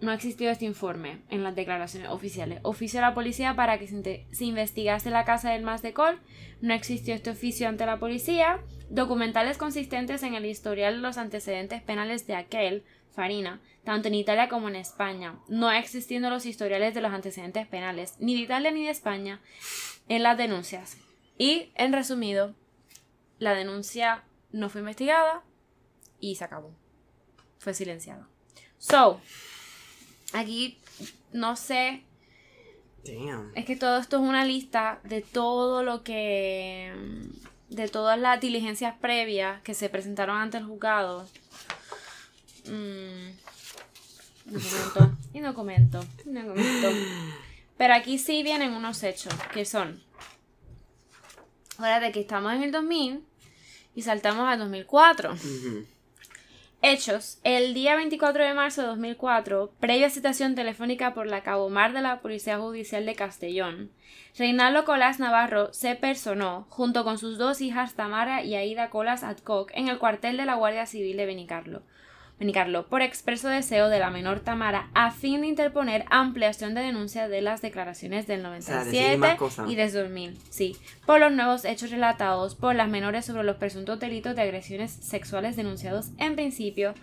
[0.00, 2.60] No existió este informe en las declaraciones oficiales.
[2.62, 6.20] Oficio a la policía para que se, investigase la casa del Mas de Col.
[6.60, 8.60] No existió este oficio ante la policía.
[8.90, 14.48] Documentales consistentes en el historial de los antecedentes penales de aquel, Farina, tanto en Italia
[14.48, 15.40] como en España.
[15.48, 19.40] No existiendo los historiales de los antecedentes penales, ni de Italia ni de España,
[20.08, 20.96] en las denuncias.
[21.38, 22.54] Y, en resumido,
[23.40, 24.22] la denuncia
[24.52, 25.42] no fue investigada
[26.20, 26.72] y se acabó.
[27.58, 28.28] Fue silenciada.
[28.78, 29.20] So,
[30.32, 30.78] aquí
[31.32, 32.02] no sé
[33.04, 33.52] Damn.
[33.54, 36.92] es que todo esto es una lista de todo lo que.
[37.70, 41.26] de todas las diligencias previas que se presentaron ante el juzgado.
[42.66, 43.30] Mm,
[44.46, 45.16] documento.
[45.32, 46.00] Y documento.
[46.26, 46.88] y documento.
[47.78, 50.02] Pero aquí sí vienen unos hechos que son.
[51.78, 53.24] Ahora de que estamos en el 2000
[53.94, 55.32] Y saltamos a 2004.
[55.32, 55.86] Ujú.
[56.80, 57.40] Hechos.
[57.42, 62.20] El día 24 de marzo de 2004, previa citación telefónica por la Cabomar de la
[62.20, 63.90] Policía Judicial de Castellón,
[64.38, 69.72] Reinaldo Colas Navarro se personó, junto con sus dos hijas Tamara y Aida Colas Adcock,
[69.74, 71.82] en el cuartel de la Guardia Civil de Benicarlo.
[72.38, 77.28] Benicarlo, por expreso deseo de la menor Tamara, a fin de interponer ampliación de denuncia
[77.28, 79.68] de las declaraciones del sea, decir 97 más cosas.
[79.68, 83.98] y de 2000, sí, por los nuevos hechos relatados por las menores sobre los presuntos
[83.98, 86.94] delitos de agresiones sexuales denunciados en principio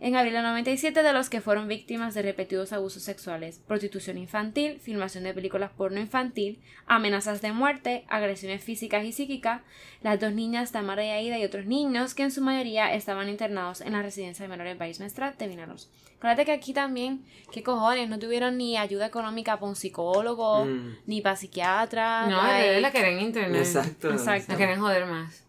[0.00, 4.78] en abril del 97 de los que fueron víctimas de repetidos abusos sexuales, prostitución infantil,
[4.80, 9.62] filmación de películas porno infantil, amenazas de muerte, agresiones físicas y psíquicas,
[10.02, 13.80] las dos niñas Tamara y Aida y otros niños que en su mayoría estaban internados
[13.80, 15.90] en la residencia de menores País Mestral de Vinaros.
[16.18, 17.22] Acuérdate que aquí también,
[17.52, 18.08] ¿qué cojones?
[18.08, 20.96] No tuvieron ni ayuda económica para un psicólogo, Mm.
[21.06, 22.26] ni para psiquiatra.
[22.26, 23.60] No, like- de la querían internet.
[23.60, 24.10] Exacto.
[24.10, 24.52] Exacto.
[24.52, 25.43] La querían joder más.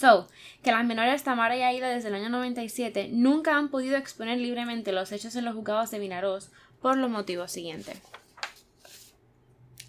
[0.00, 0.28] So,
[0.62, 4.92] que las menores Tamara y Aida desde el año 97 nunca han podido exponer libremente
[4.92, 8.00] los hechos en los juzgados de Vinaroz por los motivos siguientes.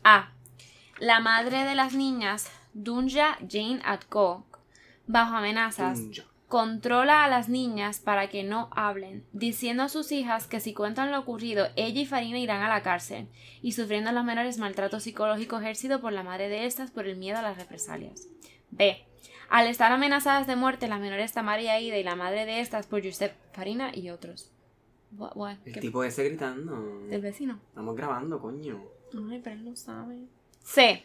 [0.03, 0.33] A.
[0.99, 4.59] La madre de las niñas, Dunja Jane Adcock,
[5.07, 6.01] bajo amenazas,
[6.49, 11.11] controla a las niñas para que no hablen, diciendo a sus hijas que si cuentan
[11.11, 13.29] lo ocurrido, ella y Farina irán a la cárcel,
[13.61, 17.39] y sufriendo los menores maltrato psicológico ejercido por la madre de estas por el miedo
[17.39, 18.27] a las represalias.
[18.71, 19.05] B.
[19.51, 22.87] Al estar amenazadas de muerte, las menores Tamara y Aida y la madre de estas
[22.87, 24.49] por Josep Farina y otros.
[25.17, 25.57] What- what?
[25.65, 27.01] El ¿Qué- tipo ese gritando.
[27.09, 27.59] ¿Del vecino?
[27.67, 28.81] Estamos grabando, coño.
[29.29, 30.19] Ay, pero él no sabe.
[30.63, 31.03] C.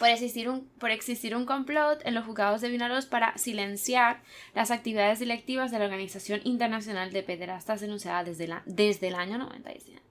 [0.00, 4.20] Por existir, un, por existir un complot en los juzgados de Vinaros para silenciar
[4.54, 9.38] las actividades directivas de la Organización Internacional de Pederastas denunciada desde, la, desde el año
[9.38, 10.02] 97.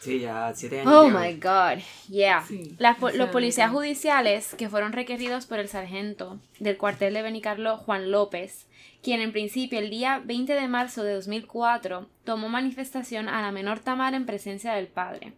[0.00, 0.92] Sí, ya siete años.
[0.94, 2.44] Oh my god, yeah.
[2.46, 7.22] Sí, Las po- los policías judiciales que fueron requeridos por el sargento del cuartel de
[7.22, 8.66] Benicarlo, Juan López,
[9.02, 13.80] quien en principio el día 20 de marzo de 2004 tomó manifestación a la menor
[13.80, 15.32] Tamara en presencia del padre.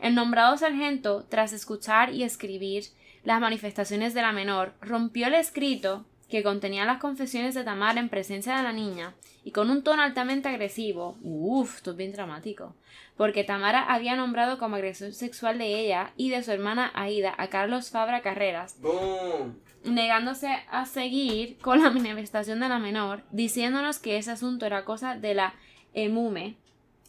[0.00, 2.84] El nombrado sargento, tras escuchar y escribir
[3.24, 8.08] las manifestaciones de la menor, rompió el escrito que contenía las confesiones de Tamara en
[8.08, 9.12] presencia de la niña
[9.44, 12.74] y con un tono altamente agresivo, uff, esto es bien dramático,
[13.18, 17.48] porque Tamara había nombrado como agresor sexual de ella y de su hermana Aida a
[17.48, 19.58] Carlos Fabra Carreras, ¡Boom!
[19.84, 25.16] negándose a seguir con la manifestación de la menor, diciéndonos que ese asunto era cosa
[25.16, 25.52] de la
[25.92, 26.56] EMUME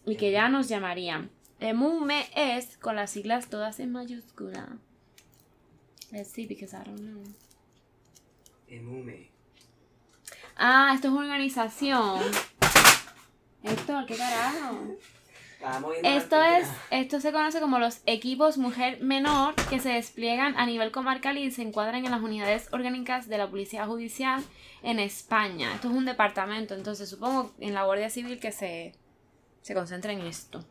[0.06, 1.30] y que ya nos llamarían.
[1.62, 4.80] EMUME es con las siglas todas en mayúscula.
[6.12, 7.24] Let's see, because I don't know.
[8.74, 9.30] Emume.
[10.66, 12.22] Ah, esto es una organización.
[13.64, 14.96] Héctor, ¿qué carajo?
[16.04, 20.92] Esto es, esto se conoce como los equipos mujer menor que se despliegan a nivel
[20.92, 24.42] comarcal y se encuadran en las unidades orgánicas de la Policía Judicial
[24.84, 25.76] en España.
[25.76, 28.96] Esto es un departamento, entonces supongo en la Guardia Civil que se,
[29.62, 30.64] se concentra en esto.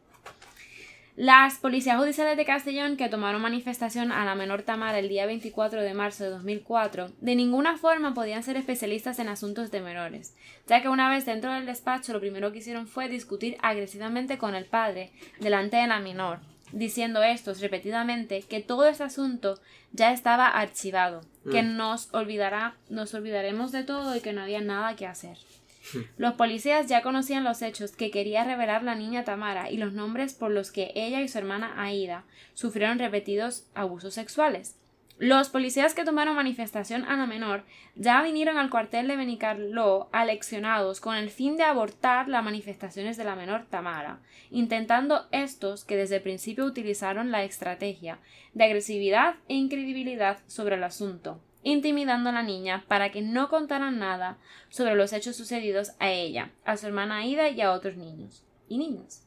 [1.17, 5.83] Las policías judiciales de Castellón que tomaron manifestación a la menor Tamara el día 24
[5.83, 10.35] de marzo de 2004 de ninguna forma podían ser especialistas en asuntos de menores,
[10.67, 14.55] ya que una vez dentro del despacho lo primero que hicieron fue discutir agresivamente con
[14.55, 16.41] el padre delante de la menor,
[16.73, 19.61] diciendo estos repetidamente que todo ese asunto
[19.93, 24.97] ya estaba archivado, que nos olvidará, nos olvidaremos de todo y que no había nada
[24.97, 25.37] que hacer.
[26.17, 30.35] Los policías ya conocían los hechos que quería revelar la niña Tamara y los nombres
[30.35, 32.25] por los que ella y su hermana Aida
[32.55, 34.77] sufrieron repetidos abusos sexuales.
[35.19, 37.65] Los policías que tomaron manifestación a la menor
[37.95, 43.25] ya vinieron al cuartel de Benicarló aleccionados con el fin de abortar las manifestaciones de
[43.25, 44.19] la menor Tamara,
[44.51, 48.19] intentando estos que desde el principio utilizaron la estrategia
[48.55, 53.99] de agresividad e incredibilidad sobre el asunto, intimidando a la niña para que no contaran
[53.99, 54.39] nada
[54.69, 58.79] sobre los hechos sucedidos a ella, a su hermana Aida y a otros niños y
[58.79, 59.27] niñas.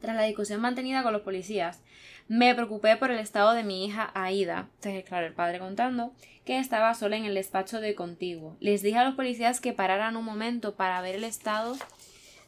[0.00, 1.80] Tras la discusión mantenida con los policías,
[2.26, 6.12] me preocupé por el estado de mi hija Aida, entonces, claro, el padre contando,
[6.44, 8.56] que estaba sola en el despacho de contiguo.
[8.58, 11.76] Les dije a los policías que pararan un momento para ver el estado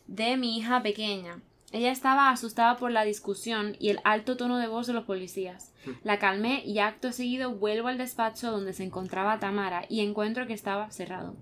[0.07, 1.41] de mi hija pequeña.
[1.75, 5.73] Ella estaba asustada por la discusión y el alto tono de voz de los policías.
[6.05, 10.53] La calmé y acto seguido vuelvo al despacho donde se encontraba Tamara y encuentro que
[10.53, 11.35] estaba cerrado.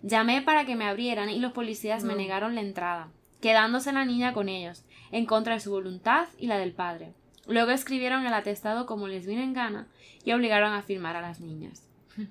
[0.00, 3.08] Llamé para que me abrieran y los policías me negaron la entrada,
[3.40, 7.12] quedándose la niña con ellos, en contra de su voluntad y la del padre.
[7.48, 9.88] Luego escribieron el atestado como les vino en gana
[10.24, 11.82] y obligaron a firmar a las niñas.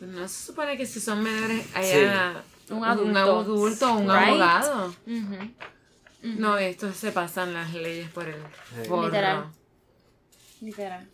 [0.00, 3.10] No se supone que si son menores haya Un adulto.
[3.10, 4.28] un adulto un Right.
[4.28, 4.94] abogado.
[6.22, 8.36] No, estos se pasan las leyes por el
[8.82, 8.90] Sí.
[8.90, 9.50] Literal.
[10.60, 11.08] Literal.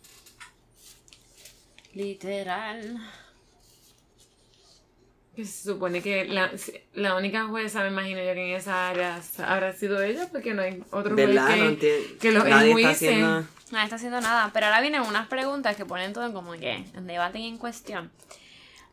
[1.93, 2.97] Literal.
[5.35, 6.51] Que se supone que la,
[6.93, 10.61] la única jueza, me imagino yo que en esa área habrá sido ella, porque no
[10.61, 11.29] hay otro juez.
[11.35, 12.07] No que, entiendo.
[12.19, 12.89] que lo Nadie está enjuice.
[12.91, 13.47] haciendo.
[13.71, 17.07] No está haciendo nada, pero ahora vienen unas preguntas que ponen todo como que en
[17.07, 18.11] debate y en cuestión.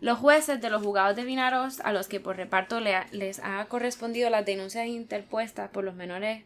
[0.01, 3.64] Los jueces de los juzgados de Vinaros, a los que por reparto le- les ha
[3.66, 6.44] correspondido las denuncias interpuestas por los menores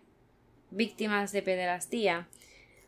[0.70, 2.28] víctimas de pederastía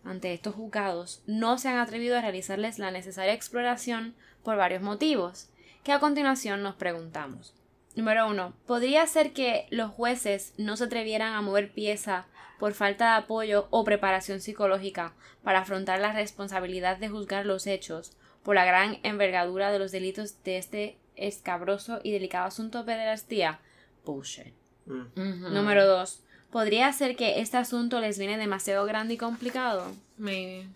[0.04, 5.50] ante estos juzgados, no se han atrevido a realizarles la necesaria exploración por varios motivos,
[5.82, 7.54] que a continuación nos preguntamos.
[7.94, 12.26] Número uno, ¿podría ser que los jueces no se atrevieran a mover pieza
[12.58, 15.12] por falta de apoyo o preparación psicológica
[15.42, 20.42] para afrontar la responsabilidad de juzgar los hechos por la gran envergadura de los delitos
[20.45, 23.59] de este escabroso y delicado asunto de pederastía?
[24.05, 24.55] Bullshit.
[24.86, 25.53] Mm.
[25.53, 29.90] Número dos, ¿podría ser que este asunto les viene demasiado grande y complicado?
[30.18, 30.68] Maybe.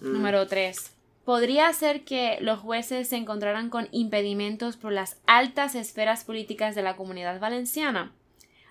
[0.00, 0.12] Mm.
[0.12, 0.92] Número 3.
[1.24, 6.82] Podría ser que los jueces se encontraran con impedimentos por las altas esferas políticas de
[6.82, 8.12] la comunidad valenciana.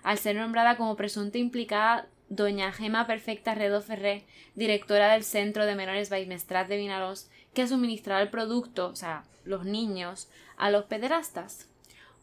[0.02, 4.24] Al ser nombrada como presunta implicada doña Gema Perfecta Redo Ferré,
[4.54, 9.64] directora del Centro de Menores Baimestrat de Vinaros, que suministraba el producto, o sea, los
[9.64, 11.66] niños, a los pederastas.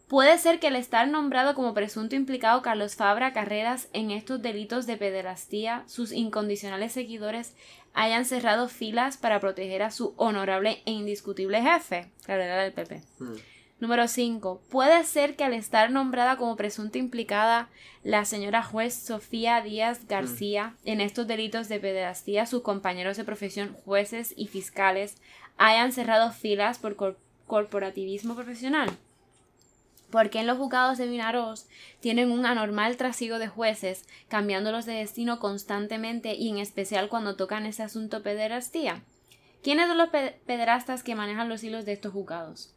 [0.08, 4.86] Puede ser que al estar nombrado como presunto implicado Carlos Fabra Carreras en estos delitos
[4.86, 7.56] de pederastía, sus incondicionales seguidores
[7.96, 13.02] hayan cerrado filas para proteger a su honorable e indiscutible jefe, claro, era del PP.
[13.80, 14.62] Número 5.
[14.70, 17.68] Puede ser que al estar nombrada como presunta implicada
[18.04, 23.76] la señora juez Sofía Díaz García en estos delitos de pederastía, sus compañeros de profesión,
[23.84, 25.18] jueces y fiscales,
[25.58, 27.18] hayan cerrado filas por cor-
[27.48, 28.90] corporativismo profesional.
[30.10, 31.66] Porque en los juzgados de Vinaros
[32.00, 37.66] tienen un anormal trasiego de jueces, cambiándolos de destino constantemente y en especial cuando tocan
[37.66, 39.02] ese asunto pederastía.
[39.64, 42.72] ¿Quiénes son los pe- pederastas que manejan los hilos de estos juzgados?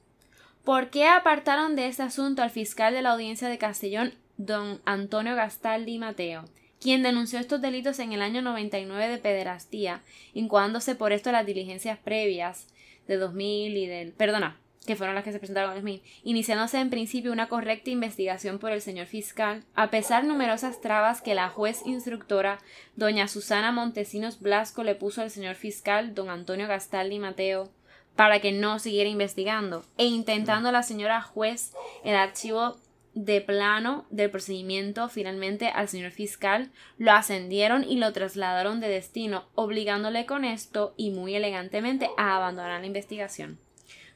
[0.65, 5.35] ¿Por qué apartaron de este asunto al fiscal de la audiencia de Castellón, don Antonio
[5.35, 6.45] Gastaldi Mateo,
[6.81, 10.03] quien denunció estos delitos en el año 99 de pederastía,
[10.35, 12.69] incoándose por esto las diligencias previas
[13.07, 14.13] de 2000 y del...
[14.13, 18.59] Perdona, que fueron las que se presentaron en 2000, iniciándose en principio una correcta investigación
[18.59, 22.59] por el señor fiscal, a pesar numerosas trabas que la juez instructora
[22.97, 27.71] doña Susana Montesinos Blasco le puso al señor fiscal don Antonio Gastaldi Mateo
[28.19, 29.85] para que no siguiera investigando.
[29.97, 32.77] E intentando la señora juez el archivo
[33.15, 39.45] de plano del procedimiento finalmente al señor fiscal lo ascendieron y lo trasladaron de destino
[39.55, 43.61] obligándole con esto y muy elegantemente a abandonar la investigación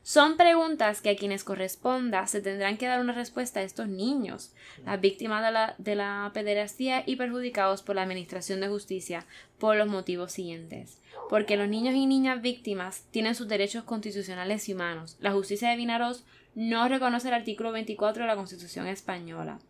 [0.03, 4.53] son preguntas que a quienes corresponda se tendrán que dar una respuesta a estos niños,
[4.85, 9.27] las víctimas de la, de la pederastía y perjudicados por la Administración de Justicia,
[9.59, 10.99] por los motivos siguientes.
[11.29, 15.17] Porque los niños y niñas víctimas tienen sus derechos constitucionales y humanos.
[15.21, 16.25] La justicia de Vinaros
[16.57, 19.61] no reconoce el artículo 24 de la Constitución española.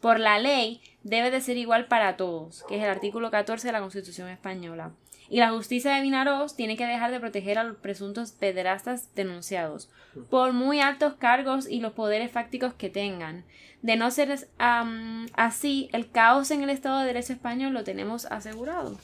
[0.00, 3.72] Por la ley debe de ser igual para todos, que es el artículo 14 de
[3.72, 4.92] la Constitución española.
[5.28, 9.88] Y la justicia de Vinaros tiene que dejar de proteger a los presuntos pederastas denunciados,
[10.30, 13.44] por muy altos cargos y los poderes fácticos que tengan.
[13.82, 18.26] De no ser am, así, el caos en el Estado de Derecho español lo tenemos
[18.26, 18.98] asegurado.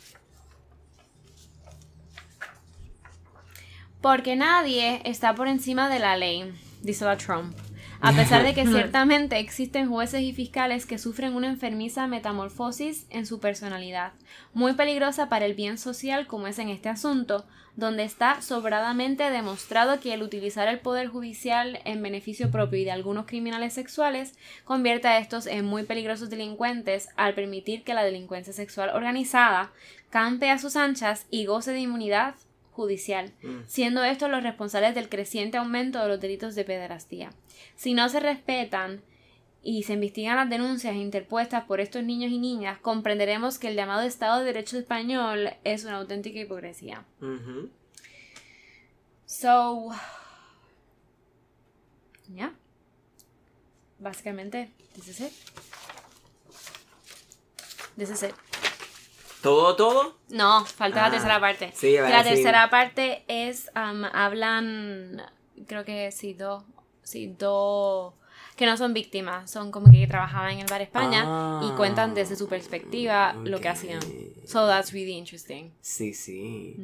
[4.01, 7.55] Porque nadie está por encima de la ley, dice la Trump.
[8.03, 13.27] A pesar de que ciertamente existen jueces y fiscales que sufren una enfermiza metamorfosis en
[13.27, 14.13] su personalidad,
[14.55, 17.45] muy peligrosa para el bien social como es en este asunto,
[17.77, 22.91] donde está sobradamente demostrado que el utilizar el poder judicial en beneficio propio y de
[22.91, 24.35] algunos criminales sexuales
[24.65, 29.73] convierte a estos en muy peligrosos delincuentes al permitir que la delincuencia sexual organizada
[30.09, 32.35] campe a sus anchas y goce de inmunidad
[32.81, 33.33] judicial,
[33.67, 37.31] siendo estos los responsables del creciente aumento de los delitos de pederastía.
[37.77, 39.03] Si no se respetan
[39.63, 44.01] y se investigan las denuncias interpuestas por estos niños y niñas, comprenderemos que el llamado
[44.01, 47.05] Estado de Derecho español es una auténtica hipocresía.
[47.21, 47.69] Ujú.
[49.27, 49.91] So,
[52.35, 52.55] ya.
[53.99, 55.33] Básicamente, this is it.
[57.99, 58.35] This is it.
[59.43, 60.17] ¿Todo, todo?
[60.29, 61.73] No, falta Ah, la tercera parte.
[61.75, 65.23] sí, a la decir- tercera parte es, um, hablan,
[65.67, 66.63] creo que sí, dos,
[67.03, 68.13] sí, dos,
[68.57, 71.21] que no son víctimas, son como que trabajaban en el bar España
[71.63, 74.01] y Ah, cuentan desde su perspectiva lo que hacían.
[74.47, 75.71] So that's really interesting.
[75.81, 76.77] Sí, sí.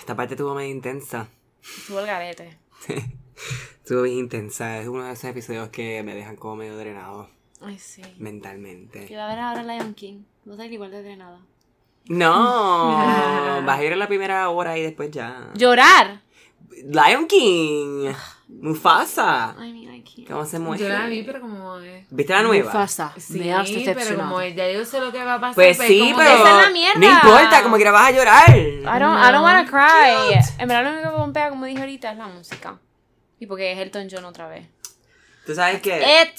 [0.00, 1.28] Esta parte estuvo medio intensa.
[1.62, 2.58] Estuvo el garete.
[3.82, 4.80] Estuvo bien intensa.
[4.80, 7.28] Es uno de esos episodios que me dejan como medio drenado
[7.60, 8.02] Ay, sí.
[8.18, 9.06] mentalmente.
[9.06, 10.22] Quiero ver ahora Lion King.
[10.48, 11.40] No sé igual de drenada.
[12.06, 12.92] No,
[13.66, 15.50] vas a ir en la primera hora y después ya.
[15.54, 16.22] ¡Llorar!
[16.70, 18.10] Lion King.
[18.48, 19.54] Mufasa.
[19.58, 20.26] I mean, I can't.
[20.26, 21.00] ¿Cómo se Yo muestra?
[21.00, 21.76] la vi, pero como.
[22.08, 22.64] ¿Viste la nueva?
[22.64, 23.12] Mufasa.
[23.18, 25.54] Sí, me has pero como ya yo sé lo que va a pasar.
[25.54, 26.98] Pues sí, como pero que- esa es la mierda.
[26.98, 28.48] no importa, como que vas a llorar.
[28.56, 30.40] I don't, I don't wanna cry.
[30.58, 32.78] En verdad lo único que pompea, como dije ahorita, es la música.
[33.38, 34.66] Y porque es Elton John otra vez.
[35.44, 36.38] Tú sabes que It.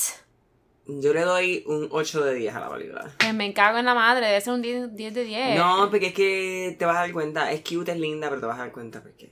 [0.89, 3.13] Yo le doy un 8 de 10 a la película.
[3.19, 5.57] Pues me cago en la madre, debe ser un 10, 10 de 10.
[5.57, 7.51] No, porque es que te vas a dar cuenta.
[7.51, 9.31] Es cute, es linda, pero te vas a dar cuenta porque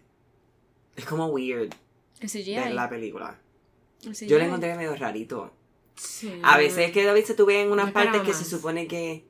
[0.96, 1.74] es como weird
[2.20, 2.56] El CGI.
[2.56, 3.40] ver la película.
[4.04, 4.28] El CGI.
[4.28, 5.52] Yo la encontré medio rarito.
[5.96, 6.40] Sí.
[6.44, 9.26] A veces es que veces tú ves en unas partes que se supone que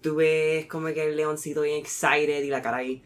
[0.00, 3.02] tú ves como que el leoncito bien excited y la cara ahí.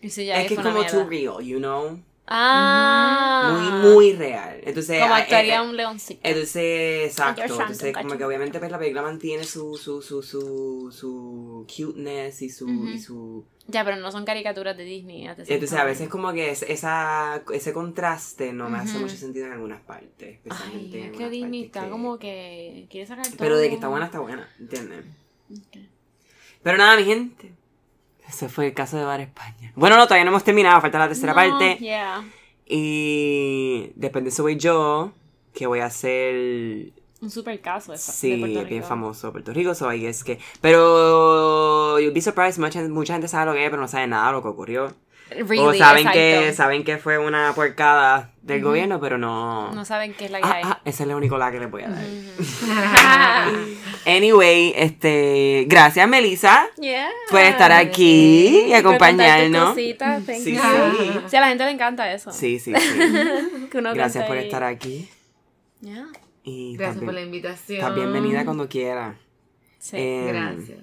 [0.00, 2.00] El CGI es que es como too real, you know?
[2.26, 3.80] Ah.
[3.82, 4.60] Muy, muy real.
[4.64, 6.20] Entonces, Como ah, actuaría eh, un leoncito.
[6.22, 7.42] Entonces, exacto.
[7.42, 12.48] Entonces, como que obviamente pues la película mantiene su, su, su, su, su cuteness y
[12.50, 13.44] su, y su...
[13.68, 15.26] Ya, pero no son caricaturas de Disney.
[15.26, 19.52] Entonces, a veces como que es- esa, ese contraste no me hace mucho sentido en
[19.52, 20.36] algunas partes.
[20.36, 23.36] Especialmente Ay, en es que algunas Disney partes está que- como que quiere sacar todo.
[23.38, 25.04] Pero de que está buena, está buena, ¿entiendes?
[26.62, 27.52] Pero nada, mi gente.
[28.32, 29.72] Ese fue el caso de Bar España.
[29.76, 31.76] Bueno, no, todavía no hemos terminado, falta la tercera No, parte.
[31.80, 32.24] Yeah.
[32.66, 35.12] Y después de eso voy yo,
[35.52, 38.86] que voy a hacer Un super caso esa, Sí, de Puerto bien Rico.
[38.88, 40.38] famoso Puerto Rico, so I guess que...
[40.62, 44.28] Pero you'll be surprised, mucha, mucha gente sabe lo que es, pero no sabe nada
[44.28, 44.94] de lo que ocurrió.
[45.30, 49.72] Really, o saben que, saben que fue una puercada del gobierno, pero no...
[49.72, 50.62] No saben qué es la que Ah, hay.
[50.66, 52.02] ah, esa es la única la que les voy a dar.
[54.06, 55.64] Anyway, este...
[55.68, 56.66] Gracias, Melissa.
[56.80, 57.08] Yeah.
[57.30, 59.70] Por estar aquí y acompañarnos.
[59.70, 60.60] cositas, thank Sí, you.
[60.60, 61.10] sí.
[61.28, 62.32] Sí, a la gente le encanta eso.
[62.32, 62.98] Sí, sí, sí.
[63.70, 64.44] Que uno Gracias por ahí.
[64.46, 65.08] estar aquí.
[65.80, 66.06] Yeah.
[66.42, 67.78] Y Gracias por la invitación.
[67.78, 69.16] Estás bienvenida cuando quiera.
[69.78, 69.96] Sí.
[69.98, 70.78] Em, Gracias.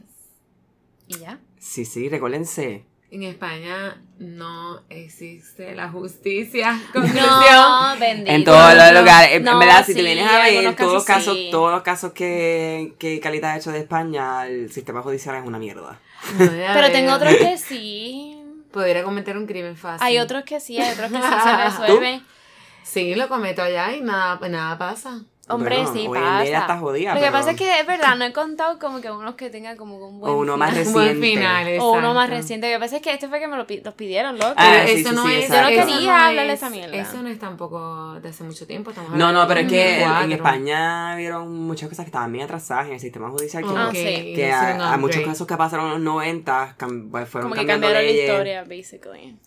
[1.08, 1.40] Y ya.
[1.60, 2.86] Sí, sí, recuérdense.
[3.12, 6.80] En España no existe la justicia.
[6.94, 7.26] Conclusión.
[7.26, 8.32] No, bendito.
[8.32, 9.32] En todos los lugares.
[9.34, 11.48] En- No, en verdad, si te vienes a ver algunos todos los casos, sí.
[11.52, 15.58] todos los casos que, que Calita ha hecho de España, el sistema judicial es una
[15.58, 16.00] mierda.
[16.38, 16.92] Pero ver.
[16.92, 18.36] tengo otros que sí.
[18.72, 20.06] Podría cometer un crimen fácil.
[20.06, 21.58] Hay otros que sí, hay otros que sí se
[21.88, 22.24] resuelven.
[22.82, 25.22] Sí, lo cometo allá y nada, nada pasa.
[25.50, 26.42] Hombre, Bueno, sí, hoy en pasa.
[26.44, 28.78] día ya está jodida, Lo que pero- pasa es que es verdad, no he contado
[28.78, 30.88] como que unos que tengan como que un buen O uno más final.
[30.88, 31.38] Un buen Reciente.
[31.38, 32.68] final, O uno más reciente.
[32.72, 34.54] Lo que pasa es que este fue que me lo pi- los pidieron, loco.
[34.58, 35.50] Ah, sí, eso sí, no sí, es.
[35.50, 36.96] Yo no quería no hablar de es- esa mierda.
[36.98, 38.92] Eso no es tampoco de hace mucho tiempo.
[38.92, 40.36] Estamos No, no, pero es que en 2004.
[40.36, 43.64] España vieron muchas cosas que estaban bien atrasadas en el sistema judicial.
[43.64, 44.34] Que, Ah, Ok, sí.
[44.36, 47.66] que a, a muchos casos que pasaron en los 90 cam- pues, fueron como que
[47.68, 49.38] cambiando cambiaron la historia, basically.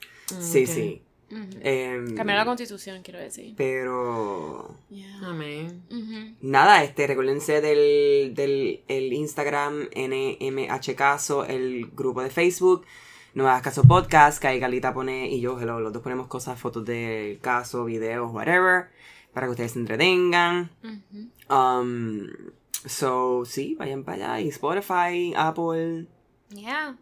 [0.41, 1.03] Sí, sí.
[1.61, 3.55] Em, Cambiaron la constitución, quiero decir.
[3.57, 5.19] pero Yeah.
[5.23, 5.83] Amén.
[6.41, 12.85] Nada, este, recuérdense del, del el Instagram NMH Caso, el grupo de Facebook,
[13.35, 16.61] No hagas caso podcast, que ahí Galita pone y yo, hello, los dos ponemos cosas,
[16.61, 18.89] fotos del caso, videos, whatever,
[19.33, 20.71] para que ustedes se entretengan.
[21.49, 22.27] Um,
[22.87, 26.07] so, sí, vayan para allá, y Spotify, Apple,
[26.51, 26.99] Yeah.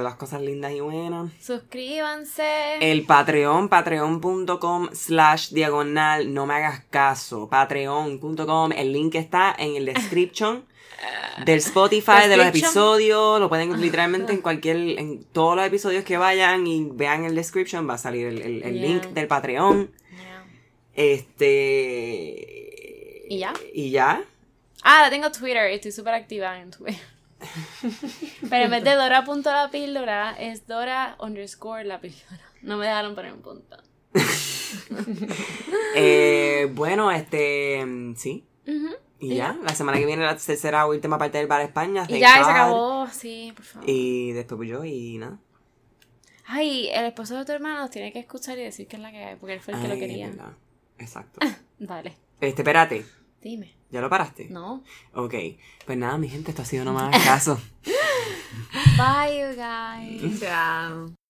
[0.00, 1.32] Todas las cosas lindas y buenas.
[1.40, 2.76] Suscríbanse.
[2.80, 9.84] El Patreon, patreon.com slash diagonal, no me hagas caso, patreon.com, el link está en el
[9.86, 10.64] description
[11.44, 16.16] del Spotify de los episodios, lo pueden literalmente en cualquier, en todos los episodios que
[16.16, 18.86] vayan y vean el description, va a salir el, el- el Yeah.
[18.88, 20.44] link del Patreon, Yeah.
[22.16, 23.26] este...
[23.28, 23.52] ¿Y ya?
[23.74, 24.22] Y ya.
[24.82, 27.00] Ah, la tengo Twitter estoy súper activa en Twitter.
[28.50, 32.40] Pero en vez de Dora.la píldora, es Dora underscore la píldora.
[32.62, 33.76] No me dejaron poner un punto.
[35.94, 37.84] Eh, bueno, este,
[38.16, 38.44] sí.
[38.66, 38.88] Ujú.
[39.18, 42.04] Y ya, la semana que viene la tercera última parte del Bar España.
[42.08, 43.06] Y ya, y se acabó.
[43.08, 43.88] Sí, por favor.
[43.88, 45.38] Y después yo y nada.
[46.46, 49.24] Ay, el esposo de tu hermano tiene que escuchar y decir que es la que
[49.24, 50.28] hay, porque él fue el que lo quería.
[50.28, 50.52] verdad.
[50.98, 51.40] Exacto.
[51.78, 53.04] Dale, Este, espérate.
[53.40, 53.75] dime.
[53.90, 54.48] ¿Ya lo paraste?
[54.50, 54.82] No.
[55.14, 55.34] Ok.
[55.84, 57.60] Pues nada, mi gente, esto ha sido nomás caso.
[58.96, 60.40] Bye, you guys.
[60.40, 61.25] Chao.